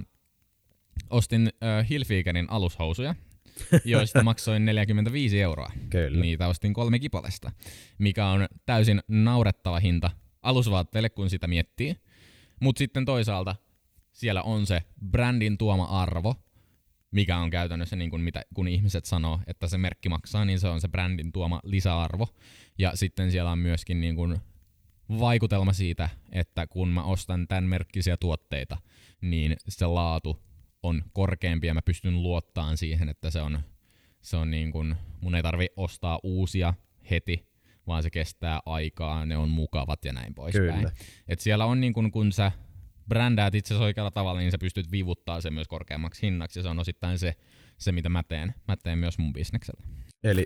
ostin 1.11 1.51
äh, 1.63 1.89
Hilfigerin 1.89 2.51
alushousuja, 2.51 3.15
joista 3.85 4.23
maksoin 4.23 4.65
45 4.65 5.41
euroa. 5.41 5.71
Kyllä. 5.91 6.21
Niitä 6.21 6.49
ostin 6.49 6.75
kolme 6.75 6.99
kipalesta, 6.99 7.53
mikä 7.99 8.27
on 8.27 8.47
täysin 8.67 9.01
naurettava 9.09 9.79
hinta 9.79 10.11
alusvaatteelle, 10.43 11.11
kun 11.11 11.31
sitä 11.31 11.47
miettii. 11.47 11.97
Mutta 12.61 12.79
sitten 12.79 13.05
toisaalta 13.05 13.57
siellä 14.13 14.43
on 14.43 14.67
se 14.67 14.83
brändin 15.11 15.59
tuoma 15.59 15.85
arvo, 15.85 16.35
mikä 17.11 17.37
on 17.37 17.51
käytännössä 17.51 17.97
niin 17.97 18.11
kuin 18.11 18.23
mitä, 18.23 18.43
kun 18.55 18.69
ihmiset 18.69 19.05
sanoo, 19.05 19.41
että 19.47 19.69
se 19.69 19.79
merkki 19.79 20.09
maksaa, 20.09 20.45
niin 20.45 20.61
se 20.61 20.69
on 20.69 20.81
se 20.81 20.89
brändin 20.89 21.33
tuoma 21.33 21.61
lisäarvo. 21.65 22.29
Ja 22.79 22.93
sitten 22.95 23.31
siellä 23.31 23.51
on 23.51 23.59
myöskin 23.59 24.01
niin 24.01 24.17
kuin 24.17 24.39
vaikutelma 25.09 25.73
siitä, 25.73 26.09
että 26.33 26.67
kun 26.67 26.89
mä 26.89 27.05
ostan 27.05 27.49
tämän 27.49 27.65
merkkisiä 27.65 28.17
tuotteita, 28.17 28.77
niin 29.21 29.57
se 29.69 29.87
laatu 29.87 30.43
on 30.83 31.03
korkeampi 31.13 31.67
ja 31.67 31.75
mä 31.75 31.83
pystyn 31.83 32.23
luottaan 32.23 32.77
siihen, 32.77 33.09
että 33.09 33.31
se 33.31 33.41
on, 33.41 33.61
se 34.21 34.37
on 34.37 34.51
niin 34.51 34.73
kuin, 34.73 34.97
mun 35.21 35.35
ei 35.35 35.43
tarvi 35.43 35.67
ostaa 35.77 36.21
uusia 36.23 36.75
heti, 37.11 37.47
vaan 37.87 38.03
se 38.03 38.11
kestää 38.11 38.61
aikaa, 38.67 39.27
ne 39.27 39.37
on 39.37 39.49
mukavat 39.49 40.05
ja 40.05 40.13
näin 40.13 40.35
poispäin. 40.35 40.89
Et 41.29 41.41
siellä 41.41 41.65
on 41.65 41.81
niin 41.81 41.93
kun, 41.93 42.11
kun 42.11 42.33
sä 42.33 42.53
brändäät 43.09 43.55
itse 43.55 43.75
oikealla 43.75 44.11
tavalla, 44.11 44.41
niin 44.41 44.51
sä 44.51 44.59
pystyt 44.59 44.91
vivuttaa 44.91 45.41
sen 45.41 45.55
myös 45.55 45.69
korkeammaksi 45.69 46.23
hinnaksi, 46.23 46.59
ja 46.59 46.63
se 46.63 46.69
on 46.69 46.79
osittain 46.79 47.19
se, 47.19 47.35
se 47.79 47.93
mitä 47.93 48.09
mä 48.09 48.23
teen. 48.23 48.55
Mä 48.69 48.77
teen 48.77 48.99
myös 48.99 49.19
mun 49.19 49.33
bisneksellä. 49.33 49.85
Eli 50.25 50.45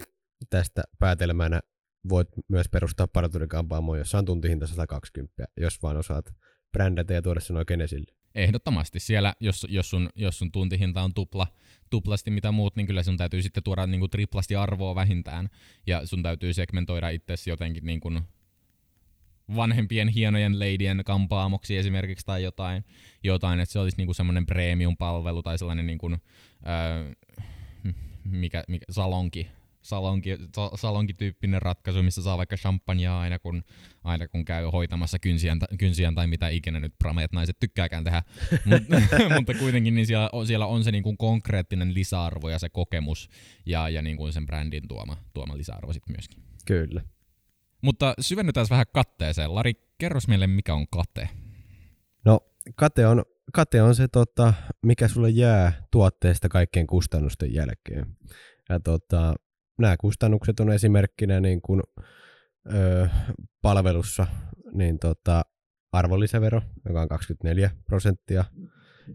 tästä 0.51 0.83
päätelmänä 0.99 1.61
voit 2.09 2.29
myös 2.49 2.69
perustaa 2.69 3.09
parturikampaamoon, 3.09 3.99
jossa 3.99 4.19
on 4.19 4.25
tuntihinta 4.25 4.67
120, 4.67 5.45
jos 5.57 5.83
vaan 5.83 5.97
osaat 5.97 6.35
brändätä 6.73 7.15
ja 7.15 7.23
tuoda 7.23 7.41
sen 7.41 7.57
oikein 7.57 7.81
esille. 7.81 8.15
Ehdottomasti 8.35 9.01
siellä, 9.01 9.35
jos, 9.41 9.67
jos, 9.71 9.91
sun, 9.91 10.11
jos 10.15 10.39
sun 10.39 10.53
tuntihinta 10.53 11.03
on 11.03 11.15
tupla, 11.15 11.47
tuplasti 11.91 12.31
mitä 12.31 12.53
muut, 12.53 12.77
niin 12.77 12.87
kyllä 12.87 13.03
sun 13.03 13.17
täytyy 13.17 13.43
sitten 13.43 13.63
tuoda 13.63 13.87
niin 13.87 14.01
kuin 14.01 14.11
triplasti 14.11 14.57
arvoa 14.57 14.95
vähintään. 14.95 15.49
Ja 15.87 16.07
sun 16.07 16.23
täytyy 16.23 16.53
segmentoida 16.53 17.09
itsesi 17.09 17.51
jotenkin 17.51 17.85
niin 17.85 18.01
kuin 18.01 18.21
vanhempien 19.57 20.09
hienojen 20.09 20.59
leidien 20.59 21.03
kampaamoksi 21.05 21.77
esimerkiksi 21.77 22.27
tai 22.27 22.43
jotain, 22.43 22.85
jotain 23.25 23.61
että 23.61 23.73
se 23.73 23.79
olisi 23.79 23.97
niinku 23.97 24.15
semmoinen 24.15 24.47
premium-palvelu 24.47 25.43
tai 25.43 25.59
sellainen 25.59 25.87
niinku, 25.87 26.11
öö, 26.11 27.13
mikä, 28.25 28.65
mikä, 28.69 28.87
salonki, 28.91 29.51
salonki, 29.83 30.37
sa- 30.57 30.71
salonkityyppinen 30.75 31.63
ratkaisu, 31.63 32.03
missä 32.03 32.23
saa 32.23 32.39
vaikka 32.39 32.57
champagnea 32.57 33.21
aina 33.21 33.39
kun, 33.39 33.63
aina 34.05 34.29
kun 34.29 34.45
käy 34.45 34.65
hoitamassa 34.65 35.19
kynsiään, 35.19 35.59
kynsiään 35.79 36.15
tai 36.15 36.27
mitä 36.27 36.49
ikinä 36.49 36.81
nyt 36.81 36.95
prameet 36.99 37.33
naiset 37.33 37.57
tykkääkään 37.61 38.05
tehdä. 38.05 38.23
Mut, 38.67 38.83
mutta 39.37 39.55
kuitenkin 39.55 39.95
niin 39.95 40.07
siellä, 40.07 40.31
on- 40.33 40.47
siellä 40.47 40.67
on 40.67 40.85
se 40.85 40.93
niinku 40.93 41.17
konkreettinen 41.17 41.95
lisäarvo 41.95 42.49
ja 42.49 42.59
se 42.59 42.69
kokemus 42.69 43.29
ja, 43.67 43.89
ja 43.89 44.03
niinku 44.03 44.33
sen 44.33 44.47
brändin 44.47 44.89
tuoma, 44.89 45.17
tuoma 45.35 45.57
lisäarvo 45.57 45.93
sitten 45.93 46.13
myöskin. 46.17 46.43
Kyllä. 46.67 47.03
Mutta 47.83 48.15
syvennytään 48.21 48.67
vähän 48.71 48.87
katteeseen. 48.93 49.55
Lari, 49.55 49.73
kerros 49.99 50.29
meille, 50.29 50.47
mikä 50.47 50.75
on 50.75 50.87
kate. 50.89 51.29
No, 52.25 52.41
kate 52.77 53.07
on, 53.07 53.25
kate 53.53 53.83
on 53.83 53.95
se, 53.95 54.09
tota, 54.09 54.55
mikä 54.83 55.09
sulle 55.09 55.31
jää 55.31 55.73
tuotteesta 55.91 56.49
kaikkien 56.49 56.87
kustannusten 56.87 57.55
jälkeen. 57.55 58.07
Ja 58.69 58.81
tota, 58.81 59.35
nämä 59.81 59.97
kustannukset 59.97 60.61
on 60.61 60.73
esimerkkinä 60.73 61.41
niin 61.41 61.63
kuin, 61.63 61.83
ö, 62.75 63.09
palvelussa 63.63 64.27
niin 64.73 64.99
tota, 64.99 65.43
arvonlisävero, 65.93 66.63
joka 66.89 67.03
on 67.03 67.09
24 67.09 67.71
prosenttia 67.87 68.45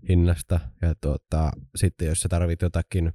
hinnasta. 0.09 0.59
Ja 0.81 0.95
tota, 1.01 1.51
sitten 1.75 2.07
jos 2.07 2.21
sä 2.21 2.29
tarvit 2.29 2.61
jotakin 2.61 3.11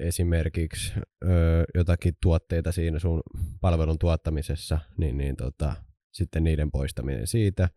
esimerkiksi 0.00 0.92
ö, 1.24 1.28
jotakin 1.74 2.14
tuotteita 2.22 2.72
siinä 2.72 2.98
sun 2.98 3.22
palvelun 3.60 3.98
tuottamisessa, 3.98 4.78
niin, 4.98 5.18
niin 5.18 5.36
tota, 5.36 5.74
sitten 6.12 6.44
niiden 6.44 6.70
poistaminen 6.70 7.26
siitä. 7.26 7.68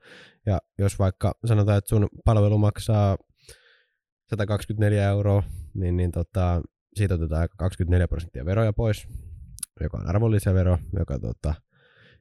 Ja 0.46 0.60
jos 0.80 1.00
vaikka 1.00 1.34
sanotaan, 1.46 1.78
että 1.78 1.90
sun 1.90 2.08
palvelu 2.26 2.58
maksaa 2.58 3.18
124 4.30 5.10
euroa, 5.10 5.44
niin, 5.74 5.98
niin 5.98 6.12
tota, 6.12 6.62
siitä 6.96 7.14
otetaan 7.14 7.50
24 7.58 8.08
prosenttia 8.08 8.46
veroja 8.46 8.74
pois, 8.74 9.08
joka 9.82 9.98
on 9.98 10.08
arvonlisävero, 10.08 10.80
joka 11.00 11.20
tota, 11.20 11.54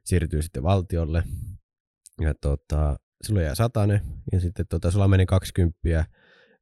siirtyy 0.04 0.42
sitten 0.42 0.62
valtiolle. 0.62 1.22
Ja 2.20 2.34
tota, 2.34 2.96
sulla 3.26 3.42
jää 3.42 3.54
satanen, 3.54 4.00
ja 4.32 4.40
sitten 4.40 4.66
tota, 4.66 4.90
sulla 4.90 5.08
meni 5.08 5.26
20 5.26 5.78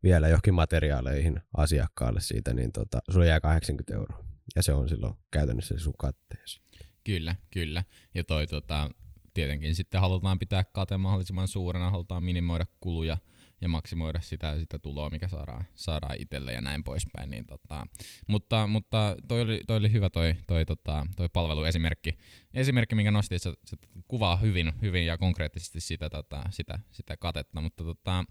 vielä 0.02 0.28
johonkin 0.28 0.54
materiaaleihin 0.54 1.40
asiakkaalle 1.56 2.20
siitä, 2.20 2.54
niin 2.54 2.72
tota, 2.72 2.98
sulla 3.10 3.26
jää 3.26 3.40
80 3.40 3.94
euroa. 3.94 4.24
Ja 4.56 4.62
se 4.62 4.72
on 4.72 4.88
silloin 4.88 5.14
käytännössä 5.30 5.74
sun 5.78 5.94
katteesi. 5.98 6.60
Kyllä, 7.04 7.36
kyllä. 7.50 7.84
Ja 8.14 8.24
toi 8.24 8.46
tota, 8.46 8.90
tietenkin 9.34 9.74
sitten 9.74 10.00
halutaan 10.00 10.38
pitää 10.38 10.64
kate 10.64 10.96
mahdollisimman 10.96 11.48
suurena, 11.48 11.90
halutaan 11.90 12.24
minimoida 12.24 12.66
kuluja 12.80 13.18
ja 13.62 13.68
maksimoida 13.68 14.20
sitä, 14.20 14.58
sitä 14.58 14.78
tuloa, 14.78 15.10
mikä 15.10 15.28
saadaan, 15.28 15.64
saadaan 15.74 16.16
itselle 16.18 16.52
ja 16.52 16.60
näin 16.60 16.84
poispäin. 16.84 17.30
Niin 17.30 17.46
tota, 17.46 17.86
mutta, 18.26 18.66
mutta 18.66 19.16
toi, 19.28 19.40
oli, 19.40 19.60
toi 19.66 19.76
oli 19.76 19.92
hyvä 19.92 20.10
toi, 20.10 20.34
toi, 20.46 20.64
tota, 20.64 21.06
toi 21.16 21.28
palveluesimerkki, 21.28 22.18
esimerkki, 22.54 22.94
minkä 22.94 23.10
nostit, 23.10 23.42
se, 23.42 23.52
se 23.64 23.76
kuvaa 24.08 24.36
hyvin, 24.36 24.72
hyvin 24.82 25.06
ja 25.06 25.18
konkreettisesti 25.18 25.80
sitä, 25.80 26.10
tota, 26.10 26.42
sitä, 26.50 26.78
sitä 26.90 27.16
katetta. 27.16 27.60
Mutta 27.60 27.84
tota, 27.84 28.24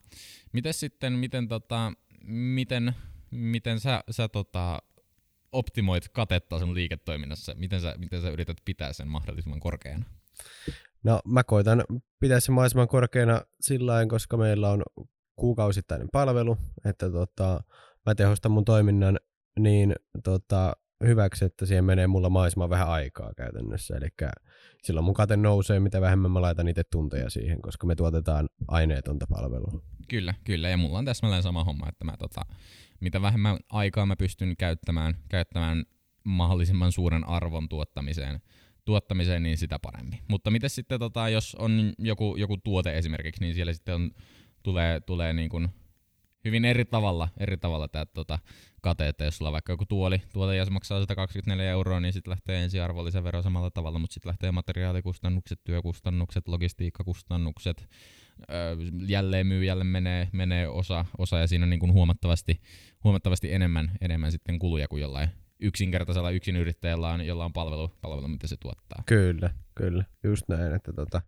miten 0.53 0.73
sitten, 0.73 1.13
miten, 1.13 1.47
tota, 1.47 1.93
miten, 2.27 2.95
miten 3.31 3.79
sä, 3.79 4.03
sä 4.09 4.29
tota, 4.29 4.79
optimoit 5.51 6.09
katetta 6.09 6.59
sun 6.59 6.75
liiketoiminnassa? 6.75 7.55
Miten 7.55 7.81
sä, 7.81 7.95
miten 7.97 8.21
sä 8.21 8.29
yrität 8.29 8.57
pitää 8.65 8.93
sen 8.93 9.07
mahdollisimman 9.07 9.59
korkeana? 9.59 10.05
No 11.03 11.19
mä 11.25 11.43
koitan 11.43 11.83
pitää 12.19 12.39
sen 12.39 12.55
mahdollisimman 12.55 12.87
korkeana 12.87 13.41
sillä 13.61 14.05
koska 14.07 14.37
meillä 14.37 14.69
on 14.69 14.83
kuukausittainen 15.35 16.07
palvelu, 16.11 16.57
että 16.85 17.11
tota, 17.11 17.63
mä 18.05 18.15
tehostan 18.15 18.51
mun 18.51 18.65
toiminnan 18.65 19.19
niin 19.59 19.95
tota, 20.23 20.73
hyväksi, 21.03 21.45
että 21.45 21.65
siihen 21.65 21.85
menee 21.85 22.07
mulla 22.07 22.29
mahdollisimman 22.29 22.69
vähän 22.69 22.89
aikaa 22.89 23.33
käytännössä. 23.37 23.95
Eli 23.97 24.07
silloin 24.83 25.03
mun 25.03 25.13
kate 25.13 25.37
nousee, 25.37 25.79
mitä 25.79 26.01
vähemmän 26.01 26.31
mä 26.31 26.41
laitan 26.41 26.67
itse 26.67 26.83
tunteja 26.83 27.29
siihen, 27.29 27.61
koska 27.61 27.87
me 27.87 27.95
tuotetaan 27.95 28.49
aineetonta 28.67 29.25
palvelua. 29.29 29.81
Kyllä, 30.07 30.33
kyllä. 30.43 30.69
Ja 30.69 30.77
mulla 30.77 30.97
on 30.97 31.05
täsmälleen 31.05 31.43
sama 31.43 31.63
homma, 31.63 31.89
että 31.89 32.05
mä, 32.05 32.17
tota, 32.17 32.41
mitä 32.99 33.21
vähemmän 33.21 33.57
aikaa 33.69 34.05
mä 34.05 34.15
pystyn 34.15 34.57
käyttämään, 34.57 35.17
käyttämään 35.29 35.83
mahdollisimman 36.23 36.91
suuren 36.91 37.27
arvon 37.27 37.69
tuottamiseen, 37.69 38.41
tuottamiseen, 38.85 39.43
niin 39.43 39.57
sitä 39.57 39.79
paremmin. 39.79 40.19
Mutta 40.27 40.51
miten 40.51 40.69
sitten, 40.69 40.99
tota, 40.99 41.29
jos 41.29 41.55
on 41.55 41.93
joku, 41.97 42.35
joku 42.37 42.57
tuote 42.57 42.97
esimerkiksi, 42.97 43.41
niin 43.41 43.55
siellä 43.55 43.73
sitten 43.73 43.95
on, 43.95 44.11
tulee, 44.63 44.99
tulee 44.99 45.33
niin 45.33 45.49
kuin 45.49 45.69
hyvin 46.45 46.65
eri 46.65 46.85
tavalla, 46.85 47.29
eri 47.37 47.57
tavalla 47.57 47.87
tämä 47.87 48.05
tota, 48.05 48.39
kate, 48.81 49.07
että 49.07 49.25
jos 49.25 49.37
sulla 49.37 49.51
vaikka 49.51 49.73
joku 49.73 49.85
tuoli, 49.85 50.21
tuoli 50.33 50.57
ja 50.57 50.65
se 50.65 50.71
maksaa 50.71 50.99
124 50.99 51.71
euroa, 51.71 51.99
niin 51.99 52.13
sitten 52.13 52.31
lähtee 52.31 52.63
ensin 52.63 52.81
arvonlisävero 52.81 53.41
samalla 53.41 53.71
tavalla, 53.71 53.99
mutta 53.99 54.13
sitten 54.13 54.29
lähtee 54.29 54.51
materiaalikustannukset, 54.51 55.63
työkustannukset, 55.63 56.47
logistiikkakustannukset, 56.47 57.89
jälleen 59.07 59.47
myyjälle 59.47 59.83
menee, 59.83 60.29
menee 60.33 60.67
osa, 60.67 61.05
osa 61.17 61.39
ja 61.39 61.47
siinä 61.47 61.65
on 61.65 61.69
niin 61.69 61.79
kuin 61.79 61.93
huomattavasti, 61.93 62.61
huomattavasti 63.03 63.53
enemmän, 63.53 63.91
enemmän 64.01 64.31
sitten 64.31 64.59
kuluja 64.59 64.87
kuin 64.87 65.01
jollain 65.01 65.29
yksinkertaisella 65.59 66.31
yksinyrittäjällä 66.31 67.09
on, 67.09 67.25
jolla 67.25 67.45
on 67.45 67.53
palvelu, 67.53 67.91
palvelu, 68.01 68.27
mitä 68.27 68.47
se 68.47 68.57
tuottaa. 68.57 69.03
Kyllä, 69.05 69.49
kyllä. 69.75 70.05
Just 70.23 70.43
näin, 70.47 70.75
että 70.75 70.93
tota, 70.93 71.21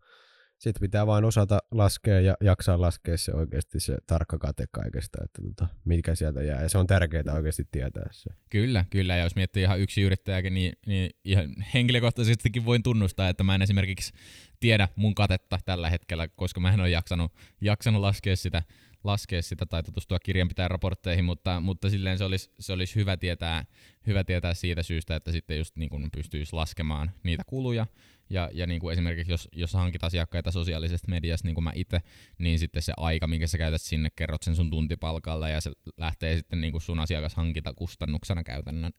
sitten 0.63 0.81
pitää 0.81 1.07
vain 1.07 1.25
osata 1.25 1.59
laskea 1.71 2.19
ja 2.19 2.35
jaksaa 2.41 2.81
laskea 2.81 3.17
se 3.17 3.33
oikeasti 3.33 3.79
se 3.79 3.97
tarkka 4.07 4.37
kate 4.37 4.65
kaikesta, 4.71 5.17
että 5.23 5.41
tota, 5.41 5.67
mikä 5.85 6.15
sieltä 6.15 6.43
jää. 6.43 6.61
Ja 6.61 6.69
se 6.69 6.77
on 6.77 6.87
tärkeää 6.87 7.33
oikeasti 7.33 7.67
tietää 7.71 8.09
se. 8.11 8.29
Kyllä, 8.49 8.85
kyllä. 8.89 9.15
Ja 9.15 9.23
jos 9.23 9.35
miettii 9.35 9.63
ihan 9.63 9.79
yksi 9.79 10.01
yrittäjäkin, 10.01 10.53
niin, 10.53 10.73
niin 10.85 11.11
ihan 11.23 11.55
henkilökohtaisestikin 11.73 12.65
voin 12.65 12.83
tunnustaa, 12.83 13.29
että 13.29 13.43
mä 13.43 13.55
en 13.55 13.61
esimerkiksi 13.61 14.13
tiedä 14.59 14.89
mun 14.95 15.15
katetta 15.15 15.59
tällä 15.65 15.89
hetkellä, 15.89 16.27
koska 16.27 16.59
mä 16.59 16.73
en 16.73 16.79
ole 16.79 16.89
jaksanut, 16.89 17.31
jaksanut 17.61 18.01
laskea 18.01 18.35
sitä 18.35 18.63
laskea 19.03 19.41
sitä 19.41 19.65
tai 19.65 19.83
tutustua 19.83 20.19
kirjanpitäjän 20.19 20.71
raportteihin, 20.71 21.25
mutta, 21.25 21.59
mutta 21.59 21.89
silleen 21.89 22.17
se 22.17 22.23
olisi, 22.23 22.51
se 22.59 22.73
olisi 22.73 22.95
hyvä, 22.95 23.17
tietää, 23.17 23.65
hyvä 24.07 24.23
tietää 24.23 24.53
siitä 24.53 24.83
syystä, 24.83 25.15
että 25.15 25.31
sitten 25.31 25.57
just 25.57 25.75
niin 25.75 26.11
pystyisi 26.11 26.53
laskemaan 26.53 27.11
niitä 27.23 27.43
kuluja 27.47 27.87
ja, 28.29 28.49
ja 28.53 28.67
niin 28.67 28.79
kuin 28.79 28.93
esimerkiksi 28.93 29.31
jos, 29.31 29.49
jos 29.51 29.73
hankit 29.73 30.03
asiakkaita 30.03 30.51
sosiaalisesta 30.51 31.07
mediasta, 31.07 31.47
niin 31.47 31.55
kuin 31.55 31.63
mä 31.63 31.71
itse, 31.75 32.01
niin 32.37 32.59
sitten 32.59 32.81
se 32.81 32.93
aika, 32.97 33.27
minkä 33.27 33.47
sä 33.47 33.57
käytät 33.57 33.81
sinne, 33.81 34.09
kerrot 34.15 34.43
sen 34.43 34.55
sun 34.55 34.69
tuntipalkalla 34.69 35.49
ja 35.49 35.61
se 35.61 35.71
lähtee 35.97 36.37
sitten 36.37 36.61
niin 36.61 36.71
kuin 36.71 36.81
sun 36.81 36.99
asiakashankinta 36.99 37.73
kustannuksena 37.73 38.41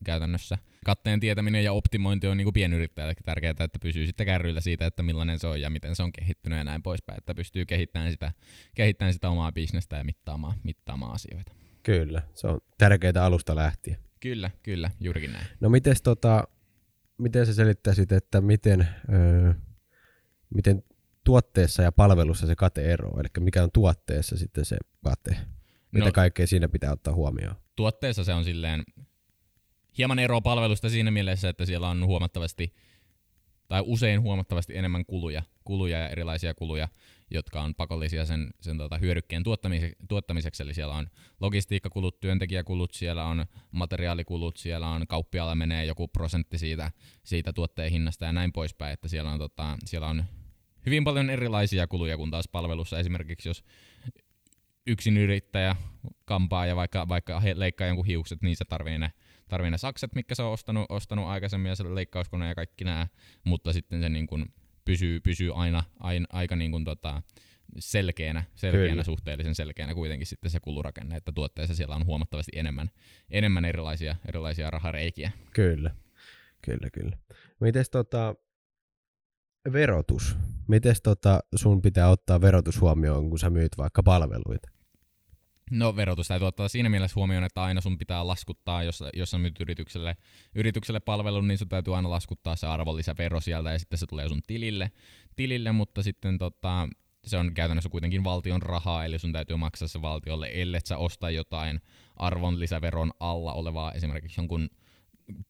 käytännössä. 0.05 0.59
Katteen 0.85 1.21
tietäminen 1.21 1.65
ja 1.65 1.73
optimointi 1.73 2.27
on 2.27 2.37
niin 2.37 2.45
kuin 2.45 2.55
pienyrittäjälle 2.55 3.15
tärkeää, 3.25 3.51
että 3.51 3.79
pysyy 3.83 4.07
sitten 4.07 4.27
kärryillä 4.27 4.61
siitä, 4.61 4.87
että 4.87 5.03
millainen 5.03 5.39
se 5.39 5.47
on 5.47 5.61
ja 5.61 5.71
miten 5.71 5.97
se 5.97 6.03
on 6.03 6.13
kehittynyt 6.13 6.59
ja 6.59 6.65
näin 6.65 6.83
poispäin, 6.83 7.19
että 7.19 7.35
pystyy 7.35 7.67
kehittämään 7.67 8.11
sitä, 8.11 8.33
kehittämään 8.75 9.13
sitä 9.13 9.31
omaa 9.31 9.53
bisnestä 9.53 9.97
ja 9.97 10.05
mittaamaan, 10.05 10.55
mittaamaan 10.63 11.15
asioita. 11.15 11.53
Kyllä, 11.83 12.23
se 12.35 12.47
on 12.47 12.61
tärkeää 12.79 13.25
alusta 13.25 13.57
lähtien. 13.57 13.99
Kyllä, 14.21 14.51
kyllä, 14.63 14.91
juurikin 15.01 15.33
näin. 15.33 15.47
No 15.61 15.69
mites 15.69 16.03
tota, 16.03 16.49
miten 17.19 17.47
sä 17.47 17.55
selittäisit, 17.55 18.13
että 18.13 18.41
miten, 18.41 18.89
öö, 19.13 19.55
miten 20.55 20.83
tuotteessa 21.25 21.83
ja 21.83 21.93
palvelussa 21.93 22.47
se 22.47 22.57
kate 22.57 22.93
eroaa? 22.93 23.21
Eli 23.21 23.29
mikä 23.41 23.63
on 23.63 23.71
tuotteessa 23.73 24.37
sitten 24.37 24.65
se 24.65 24.77
kate? 25.05 25.37
Mitä 25.93 26.07
no, 26.07 26.13
kaikkea 26.13 26.47
siinä 26.47 26.69
pitää 26.69 26.93
ottaa 26.93 27.15
huomioon? 27.15 27.57
Tuotteessa 27.77 28.25
se 28.25 28.35
on 28.35 28.45
silleen 28.45 28.85
hieman 29.99 30.19
eroa 30.19 30.41
palvelusta 30.41 30.89
siinä 30.89 31.11
mielessä, 31.11 31.49
että 31.49 31.67
siellä 31.67 31.89
on 31.89 32.07
huomattavasti 32.07 32.75
tai 33.69 33.83
usein 33.87 34.21
huomattavasti 34.21 34.77
enemmän 34.77 35.07
kuluja, 35.07 35.43
kuluja 35.65 35.99
ja 35.99 36.09
erilaisia 36.09 36.55
kuluja 36.55 36.89
jotka 37.31 37.63
on 37.63 37.75
pakollisia 37.75 38.27
sen, 38.27 38.51
sen 38.61 38.79
tota 38.79 38.99
hyödykkeen 38.99 39.43
tuottamiseksi, 39.43 39.97
tuottamiseksi. 40.09 40.63
Eli 40.63 40.75
siellä 40.75 40.95
on 40.95 41.07
logistiikkakulut, 41.41 42.21
työntekijäkulut, 42.21 42.95
siellä 42.95 43.25
on 43.25 43.47
materiaalikulut, 43.71 44.57
siellä 44.57 44.89
on 44.89 45.07
kauppiaalla 45.07 45.55
menee 45.55 45.85
joku 45.85 46.09
prosentti 46.09 46.59
siitä, 46.59 46.93
siitä 47.25 47.53
tuotteen 47.53 47.91
hinnasta 47.91 48.25
ja 48.25 48.33
näin 48.33 48.53
poispäin. 48.53 48.93
Että 48.93 49.09
siellä 49.09 49.31
on, 49.31 49.39
tota, 49.39 49.77
siellä 49.85 50.07
on 50.07 50.25
hyvin 50.87 51.05
paljon 51.05 51.31
erilaisia 51.31 51.87
kuluja, 51.87 52.17
kun 52.17 52.31
taas 52.31 52.49
palvelussa 52.49 52.99
esimerkiksi 52.99 53.49
jos 53.49 53.65
yksin 54.87 55.17
yrittäjä 55.17 55.77
kampaa 56.25 56.67
ja 56.67 56.77
vaikka, 56.77 57.09
vaikka 57.09 57.43
leikkaa 57.55 57.87
jonkun 57.87 58.07
hiukset, 58.07 58.43
niin 58.43 58.57
se 58.57 58.65
tarvii 58.65 58.99
ne, 58.99 59.13
tarvii 59.49 59.71
ne 59.71 59.79
sakset, 59.79 60.15
mitkä 60.15 60.35
se 60.35 60.43
on 60.43 60.53
ostanut, 60.53 60.87
ostanut 60.89 61.27
aikaisemmin 61.27 61.69
ja 61.69 61.77
se 61.77 61.95
leikkauskone 61.95 62.49
ja 62.49 62.55
kaikki 62.55 62.85
nämä, 62.85 63.07
mutta 63.45 63.73
sitten 63.73 64.03
se 64.03 64.09
niin 64.09 64.27
kuin 64.27 64.47
pysyy, 64.85 65.21
pysyy 65.21 65.53
aina, 65.55 65.83
aina 66.01 66.27
aika 66.33 66.57
niin 66.57 66.71
kuin 66.71 66.85
tota, 66.85 67.23
selkeänä, 67.79 68.45
selkeänä 68.55 69.03
suhteellisen 69.03 69.55
selkeänä 69.55 69.95
kuitenkin 69.95 70.27
sitten 70.27 70.51
se 70.51 70.61
kulurakenne, 70.61 71.17
että 71.17 71.33
tuotteessa 71.33 71.75
siellä 71.75 71.95
on 71.95 72.07
huomattavasti 72.07 72.53
enemmän, 72.55 72.91
enemmän 73.31 73.65
erilaisia, 73.65 74.17
erilaisia 74.29 74.71
rahareikiä. 74.71 75.31
Kyllä, 75.55 75.91
kyllä, 76.63 76.91
kyllä. 76.91 77.17
Mites 77.61 77.91
tota, 77.91 78.35
verotus? 79.73 80.37
Mites 80.69 81.03
tota, 81.03 81.41
sun 81.55 81.83
pitää 81.83 82.09
ottaa 82.09 82.41
verotus 82.41 82.81
huomioon, 82.81 83.31
kun 83.31 83.39
sä 83.39 83.51
myyt 83.51 83.73
vaikka 83.79 84.03
palveluita? 84.03 84.71
No 85.71 85.97
verotus 85.97 86.29
täytyy 86.29 86.49
ottaa 86.49 86.69
siinä 86.69 86.89
mielessä 86.89 87.15
huomioon, 87.17 87.45
että 87.45 87.63
aina 87.63 87.81
sun 87.81 87.99
pitää 87.99 88.27
laskuttaa, 88.27 88.83
jos, 88.83 89.05
jos 89.15 89.31
sä 89.31 89.39
myyt 89.39 89.61
yritykselle, 89.61 90.17
yritykselle 90.55 91.01
palvelun, 91.01 91.49
niin 91.49 91.59
sun 91.59 91.69
täytyy 91.69 91.97
aina 91.97 92.11
laskuttaa 92.11 92.57
se 92.57 92.67
arvonlisävero 92.67 93.41
sieltä 93.41 93.73
ja 93.73 93.79
sitten 93.79 93.99
se 93.99 94.07
tulee 94.07 94.29
sun 94.29 94.43
tilille, 94.47 94.91
tilille 95.37 95.73
mutta 95.73 96.03
sitten 96.03 96.39
tota, 96.39 96.89
se 97.27 97.37
on 97.37 97.55
käytännössä 97.55 97.91
kuitenkin 97.91 98.25
valtion 98.25 98.63
rahaa, 98.63 99.05
eli 99.05 99.19
sun 99.19 99.33
täytyy 99.33 99.57
maksaa 99.57 99.89
se 99.89 100.03
valtiolle, 100.03 100.51
ellei 100.53 100.81
sä 100.85 100.99
osta 100.99 101.31
jotain 101.31 101.81
arvonlisäveron 102.17 103.13
alla 103.21 103.53
olevaa, 103.53 103.93
esimerkiksi 103.93 104.41
jonkun 104.41 104.69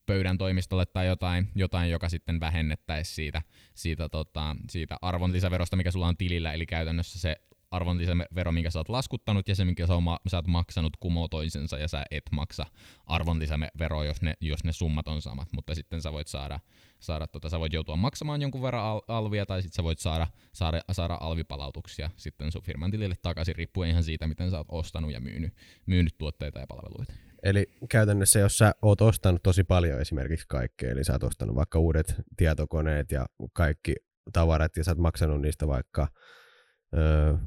pöydän 0.07 0.38
toimistolle 0.38 0.87
tai 0.87 1.07
jotain, 1.07 1.48
jotain 1.55 1.90
joka 1.90 2.09
sitten 2.09 2.40
vähennettäisiin 2.40 3.14
siitä, 3.14 3.42
siitä, 3.74 4.09
tota, 4.09 4.57
siitä 4.70 4.96
arvonlisäverosta, 5.03 5.77
mikä 5.77 5.90
sulla 5.90 6.07
on 6.07 6.16
tilillä, 6.16 6.53
eli 6.53 6.66
käytännössä 6.66 7.18
se 7.18 7.37
arvonlisävero, 7.75 8.53
minkä 8.53 8.71
sä 8.71 8.79
oot 8.79 8.89
laskuttanut, 8.89 9.49
ja 9.49 9.55
se, 9.55 9.65
minkä 9.65 9.87
sä, 9.87 10.01
ma- 10.01 10.21
sä 10.29 10.37
oot 10.37 10.47
maksanut, 10.47 10.97
kumoo 11.01 11.29
toisensa, 11.29 11.79
ja 11.79 11.89
sä 11.89 12.05
et 12.11 12.23
maksa 12.33 12.67
arvonlisäveroa, 13.07 14.05
jos 14.05 14.23
ne, 14.23 14.35
jos 14.41 14.65
ne 14.65 14.73
summat 14.73 15.09
on 15.09 15.23
samat, 15.23 15.49
mutta 15.53 15.75
sitten 15.75 16.03
sä 16.03 16.13
voit 16.13 16.27
saada, 16.27 16.61
saada 17.01 17.27
tota, 17.27 17.49
sä 17.49 17.61
voit 17.61 17.73
joutua 17.73 17.97
maksamaan 17.97 18.43
jonkun 18.43 18.63
verran 18.63 18.85
al- 18.85 19.03
alvia, 19.09 19.47
tai 19.47 19.63
sitten 19.63 19.77
sä 19.77 19.83
voit 19.83 19.99
saada, 19.99 20.27
saada, 20.53 20.81
saada 20.93 21.19
alvipalautuksia 21.21 22.11
sitten 22.17 22.53
sun 22.53 22.63
firman 22.63 22.91
tilille 22.91 23.15
takaisin, 23.23 23.57
riippuen 23.57 23.91
ihan 23.91 24.05
siitä, 24.05 24.27
miten 24.27 24.51
sä 24.51 24.59
oot 24.59 24.67
ostanut 24.71 25.13
ja 25.13 25.21
myynyt, 25.21 25.53
myynyt 25.87 26.15
tuotteita 26.19 26.59
ja 26.59 26.67
palveluita. 26.67 27.13
Eli 27.43 27.67
käytännössä, 27.91 28.39
jos 28.39 28.59
sä 28.59 28.75
oot 28.83 29.01
ostanut 29.01 29.43
tosi 29.43 29.65
paljon 29.65 30.01
esimerkiksi 30.01 30.47
kaikkea, 30.49 30.91
eli 30.91 31.05
sä 31.05 31.13
oot 31.13 31.23
ostanut 31.23 31.57
vaikka 31.57 31.79
uudet 31.79 32.15
tietokoneet 32.37 33.11
ja 33.11 33.27
kaikki 33.53 33.95
tavarat, 34.33 34.77
ja 34.77 34.85
sä 34.85 34.91
oot 34.91 34.99
maksanut 34.99 35.41
niistä 35.41 35.67
vaikka 35.67 36.09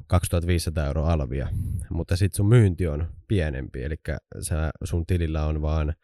2500 0.06 0.86
euroa 0.86 1.12
alvia, 1.12 1.48
mutta 1.90 2.16
sitten 2.16 2.36
sun 2.36 2.48
myynti 2.48 2.86
on 2.86 3.06
pienempi, 3.28 3.82
eli 3.82 3.96
sä, 4.40 4.70
sun 4.84 5.06
tilillä 5.06 5.44
on 5.44 5.62
vaan 5.62 5.94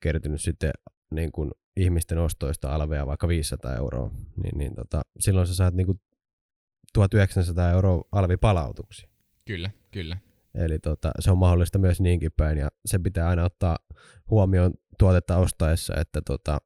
kertynyt 0.00 0.40
sitten 0.40 0.70
niin 1.10 1.32
kun 1.32 1.52
ihmisten 1.76 2.18
ostoista 2.18 2.74
alvea 2.74 3.06
vaikka 3.06 3.28
500 3.28 3.76
euroa, 3.76 4.10
niin, 4.42 4.58
niin 4.58 4.74
tota, 4.74 5.02
silloin 5.20 5.46
sä 5.46 5.54
saat 5.54 5.74
niin 5.74 5.86
kun 5.86 6.00
1900 6.92 7.70
euroa 7.70 8.04
alvipalautuksia. 8.12 9.08
Kyllä, 9.44 9.70
kyllä. 9.90 10.16
Eli 10.54 10.78
tota, 10.78 11.10
se 11.20 11.30
on 11.30 11.38
mahdollista 11.38 11.78
myös 11.78 12.00
niinkin 12.00 12.30
päin, 12.36 12.58
ja 12.58 12.68
se 12.86 12.98
pitää 12.98 13.28
aina 13.28 13.44
ottaa 13.44 13.78
huomioon 14.30 14.74
tuotetta 14.98 15.36
ostaessa, 15.36 15.94
että 15.96 16.20
tota, 16.26 16.58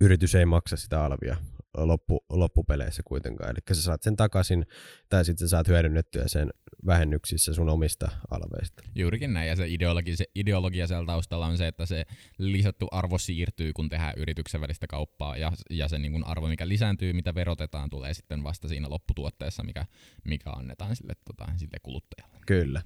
yritys 0.00 0.34
ei 0.34 0.46
maksa 0.46 0.76
sitä 0.76 1.04
alvia 1.04 1.36
loppu, 1.76 2.24
loppupeleissä 2.30 3.02
kuitenkaan. 3.06 3.50
Eli 3.50 3.76
sä 3.76 3.82
saat 3.82 4.02
sen 4.02 4.16
takaisin, 4.16 4.66
tai 5.08 5.24
sitten 5.24 5.48
sä 5.48 5.50
saat 5.50 5.68
hyödynnettyä 5.68 6.22
sen 6.26 6.50
vähennyksissä 6.86 7.54
sun 7.54 7.68
omista 7.68 8.10
alveista. 8.30 8.82
Juurikin 8.94 9.32
näin, 9.32 9.48
ja 9.48 9.56
se 9.56 9.68
ideologia, 9.68 10.16
se 10.16 10.24
ideologia 10.34 10.86
siellä 10.86 11.06
taustalla 11.06 11.46
on 11.46 11.58
se, 11.58 11.66
että 11.66 11.86
se 11.86 12.04
lisätty 12.38 12.86
arvo 12.90 13.18
siirtyy, 13.18 13.72
kun 13.72 13.88
tehdään 13.88 14.14
yrityksen 14.16 14.60
välistä 14.60 14.86
kauppaa, 14.86 15.36
ja, 15.36 15.52
ja 15.70 15.88
se 15.88 15.98
niin 15.98 16.26
arvo, 16.26 16.48
mikä 16.48 16.68
lisääntyy, 16.68 17.12
mitä 17.12 17.34
verotetaan, 17.34 17.90
tulee 17.90 18.14
sitten 18.14 18.44
vasta 18.44 18.68
siinä 18.68 18.90
lopputuotteessa, 18.90 19.62
mikä, 19.62 19.86
mikä 20.24 20.50
annetaan 20.50 20.96
sille, 20.96 21.12
tota, 21.24 21.52
sille 21.56 21.76
kuluttajalle. 21.82 22.38
Kyllä 22.46 22.82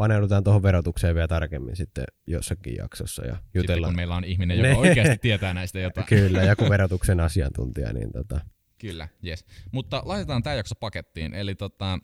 paneudutaan 0.00 0.44
tuohon 0.44 0.62
verotukseen 0.62 1.14
vielä 1.14 1.28
tarkemmin 1.28 1.76
sitten 1.76 2.04
jossakin 2.26 2.76
jaksossa. 2.76 3.24
Ja 3.24 3.36
jutellaan. 3.54 3.62
Sitten 3.64 3.82
kun 3.82 3.96
meillä 3.96 4.16
on 4.16 4.24
ihminen, 4.24 4.58
joka 4.58 4.80
oikeasti 4.88 5.18
tietää 5.18 5.54
näistä 5.54 5.80
jotain. 5.80 6.06
Kyllä, 6.06 6.42
joku 6.42 6.68
verotuksen 6.68 7.20
asiantuntija. 7.20 7.92
Niin 7.92 8.12
tota. 8.12 8.40
Kyllä, 8.78 9.08
yes. 9.26 9.44
Mutta 9.72 10.02
laitetaan 10.04 10.42
tämä 10.42 10.56
jakso 10.56 10.74
pakettiin. 10.74 11.34
Eli 11.34 11.54
tota, 11.54 11.98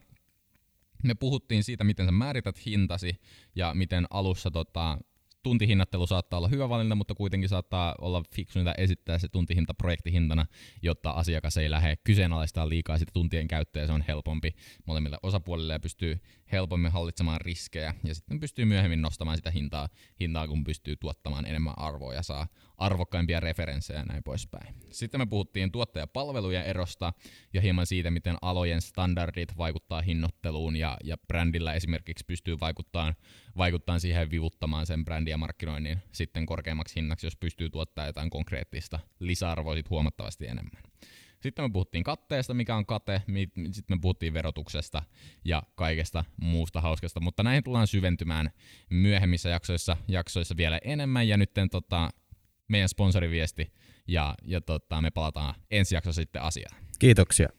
me 1.03 1.15
puhuttiin 1.15 1.63
siitä, 1.63 1.83
miten 1.83 2.05
sä 2.05 2.11
määrität 2.11 2.65
hintasi 2.65 3.21
ja 3.55 3.73
miten 3.73 4.05
alussa 4.09 4.51
tota, 4.51 4.97
tuntihinnattelu 5.47 6.07
saattaa 6.07 6.37
olla 6.37 6.47
hyvä 6.47 6.69
valinta, 6.69 6.95
mutta 6.95 7.15
kuitenkin 7.15 7.49
saattaa 7.49 7.95
olla 8.01 8.23
fiksuinta 8.35 8.73
esittää 8.77 9.19
se 9.19 9.27
tuntihinta 9.27 9.73
projektihintana, 9.73 10.45
jotta 10.81 11.11
asiakas 11.11 11.57
ei 11.57 11.69
lähde 11.69 11.95
kyseenalaistaa 11.95 12.69
liikaa 12.69 12.97
sitä 12.97 13.11
tuntien 13.11 13.47
käyttöä, 13.47 13.87
se 13.87 13.93
on 13.93 14.03
helpompi 14.07 14.55
molemmille 14.85 15.17
osapuolille 15.23 15.73
ja 15.73 15.79
pystyy 15.79 16.19
helpommin 16.51 16.91
hallitsemaan 16.91 17.41
riskejä 17.41 17.93
ja 18.03 18.15
sitten 18.15 18.39
pystyy 18.39 18.65
myöhemmin 18.65 19.01
nostamaan 19.01 19.37
sitä 19.37 19.51
hintaa, 19.51 19.89
hintaa 20.19 20.47
kun 20.47 20.63
pystyy 20.63 20.95
tuottamaan 20.95 21.45
enemmän 21.45 21.73
arvoa 21.77 22.13
ja 22.13 22.23
saa 22.23 22.47
arvokkaimpia 22.77 23.39
referenssejä 23.39 23.99
ja 23.99 24.05
näin 24.05 24.23
poispäin. 24.23 24.75
Sitten 24.91 25.21
me 25.21 25.25
puhuttiin 25.25 25.71
tuottajapalvelujen 25.71 26.63
erosta 26.63 27.13
ja 27.53 27.61
hieman 27.61 27.85
siitä, 27.85 28.11
miten 28.11 28.35
alojen 28.41 28.81
standardit 28.81 29.57
vaikuttaa 29.57 30.01
hinnoitteluun 30.01 30.75
ja, 30.75 30.97
ja 31.03 31.17
brändillä 31.17 31.73
esimerkiksi 31.73 32.25
pystyy 32.25 32.57
vaikuttamaan, 32.61 33.15
vaikuttamaan 33.57 33.99
siihen 33.99 34.31
vivuttamaan 34.31 34.85
sen 34.85 35.05
brändin 35.05 35.31
ja 35.31 35.37
markkinoinnin 35.37 35.97
sitten 36.11 36.45
korkeammaksi 36.45 36.95
hinnaksi, 36.95 37.25
jos 37.25 37.35
pystyy 37.35 37.69
tuottamaan 37.69 38.09
jotain 38.09 38.29
konkreettista 38.29 38.99
lisäarvoa 39.19 39.75
huomattavasti 39.89 40.47
enemmän. 40.47 40.83
Sitten 41.39 41.65
me 41.65 41.69
puhuttiin 41.73 42.03
katteesta, 42.03 42.53
mikä 42.53 42.75
on 42.75 42.85
kate, 42.85 43.21
sitten 43.71 43.97
me 43.97 44.01
puhuttiin 44.01 44.33
verotuksesta 44.33 45.03
ja 45.45 45.63
kaikesta 45.75 46.25
muusta 46.41 46.81
hauskasta, 46.81 47.19
mutta 47.19 47.43
näihin 47.43 47.63
tullaan 47.63 47.87
syventymään 47.87 48.49
myöhemmissä 48.89 49.49
jaksoissa, 49.49 49.97
jaksoissa 50.07 50.57
vielä 50.57 50.79
enemmän, 50.83 51.27
ja 51.27 51.37
nyt 51.37 51.51
tota, 51.71 52.09
meidän 52.67 52.89
sponsoriviesti, 52.89 53.71
ja, 54.07 54.35
ja 54.43 54.61
tota, 54.61 55.01
me 55.01 55.11
palataan 55.11 55.55
ensi 55.71 55.95
jaksossa 55.95 56.21
sitten 56.21 56.41
asiaan. 56.41 56.75
Kiitoksia. 56.99 57.49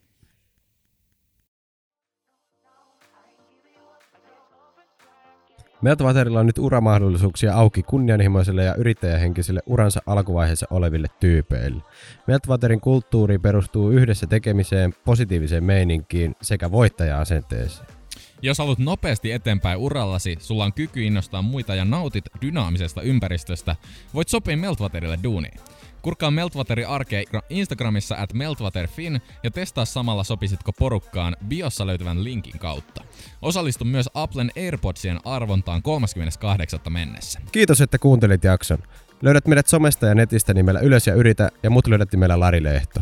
Meltwaterilla 5.83 6.41
on 6.41 6.47
nyt 6.47 6.59
uramahdollisuuksia 6.59 7.55
auki 7.55 7.83
kunnianhimoisille 7.83 8.65
ja 8.65 8.75
yrittäjähenkisille 8.75 9.61
uransa 9.67 10.01
alkuvaiheessa 10.07 10.67
oleville 10.71 11.09
tyypeille. 11.21 11.83
Meltwaterin 12.27 12.81
kulttuuri 12.81 13.39
perustuu 13.39 13.91
yhdessä 13.91 14.27
tekemiseen, 14.27 14.95
positiiviseen 15.05 15.65
meininkiin 15.65 16.35
sekä 16.43 16.71
voittaja-asenteeseen. 16.71 17.98
Jos 18.43 18.59
haluat 18.59 18.79
nopeasti 18.79 19.33
eteenpäin 19.33 19.79
urallasi, 19.79 20.37
sulla 20.41 20.65
on 20.65 20.73
kyky 20.73 21.03
innostaa 21.03 21.43
muita 21.43 21.75
ja 21.75 21.85
nautit 21.85 22.25
dynaamisesta 22.43 23.03
ympäristöstä, 23.03 23.77
voit 24.15 24.29
sopia 24.29 24.57
Meltwaterille 24.57 25.19
duuniin. 25.23 25.61
Kurkkaa 26.03 26.31
Meltwateri 26.31 26.85
arkea 26.85 27.23
Instagramissa 27.51 28.17
at 28.19 28.33
meltwaterfin 28.33 29.23
ja 29.43 29.51
testaa 29.51 29.85
samalla 29.85 30.25
sopisitko 30.25 30.73
porukkaan 30.73 31.37
biossa 31.49 31.87
löytyvän 31.87 32.25
linkin 32.25 32.59
kautta. 32.59 33.05
Osallistu 33.43 33.85
myös 33.85 34.09
Applen 34.15 34.53
AirPodsien 34.57 35.21
arvontaan 35.25 35.83
38. 35.83 36.81
mennessä. 36.89 37.41
Kiitos, 37.53 37.81
että 37.81 37.99
kuuntelit 37.99 38.45
jakson. 38.45 38.79
Löydät 39.23 39.47
meidät 39.47 39.67
somesta 39.67 40.07
ja 40.07 40.15
netistä 40.15 40.55
nimellä 40.55 40.81
Ylös 40.81 41.07
ja 41.07 41.15
Yritä 41.15 41.51
ja 41.63 41.71
mut 41.71 41.87
löydät 41.87 42.13
nimellä 42.13 42.41
Lari 42.41 42.63
Lehto. 42.63 43.01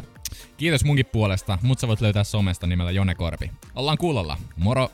Kiitos 0.57 0.85
munkin 0.85 1.07
puolesta, 1.07 1.59
mut 1.62 1.79
sä 1.79 1.88
voit 1.88 2.01
löytää 2.01 2.25
somesta 2.25 2.66
nimellä 2.66 2.90
Jone 2.90 3.14
Korpi. 3.14 3.51
Ollaan 3.75 3.99
kuulolla. 3.99 4.37
Moro! 4.57 4.90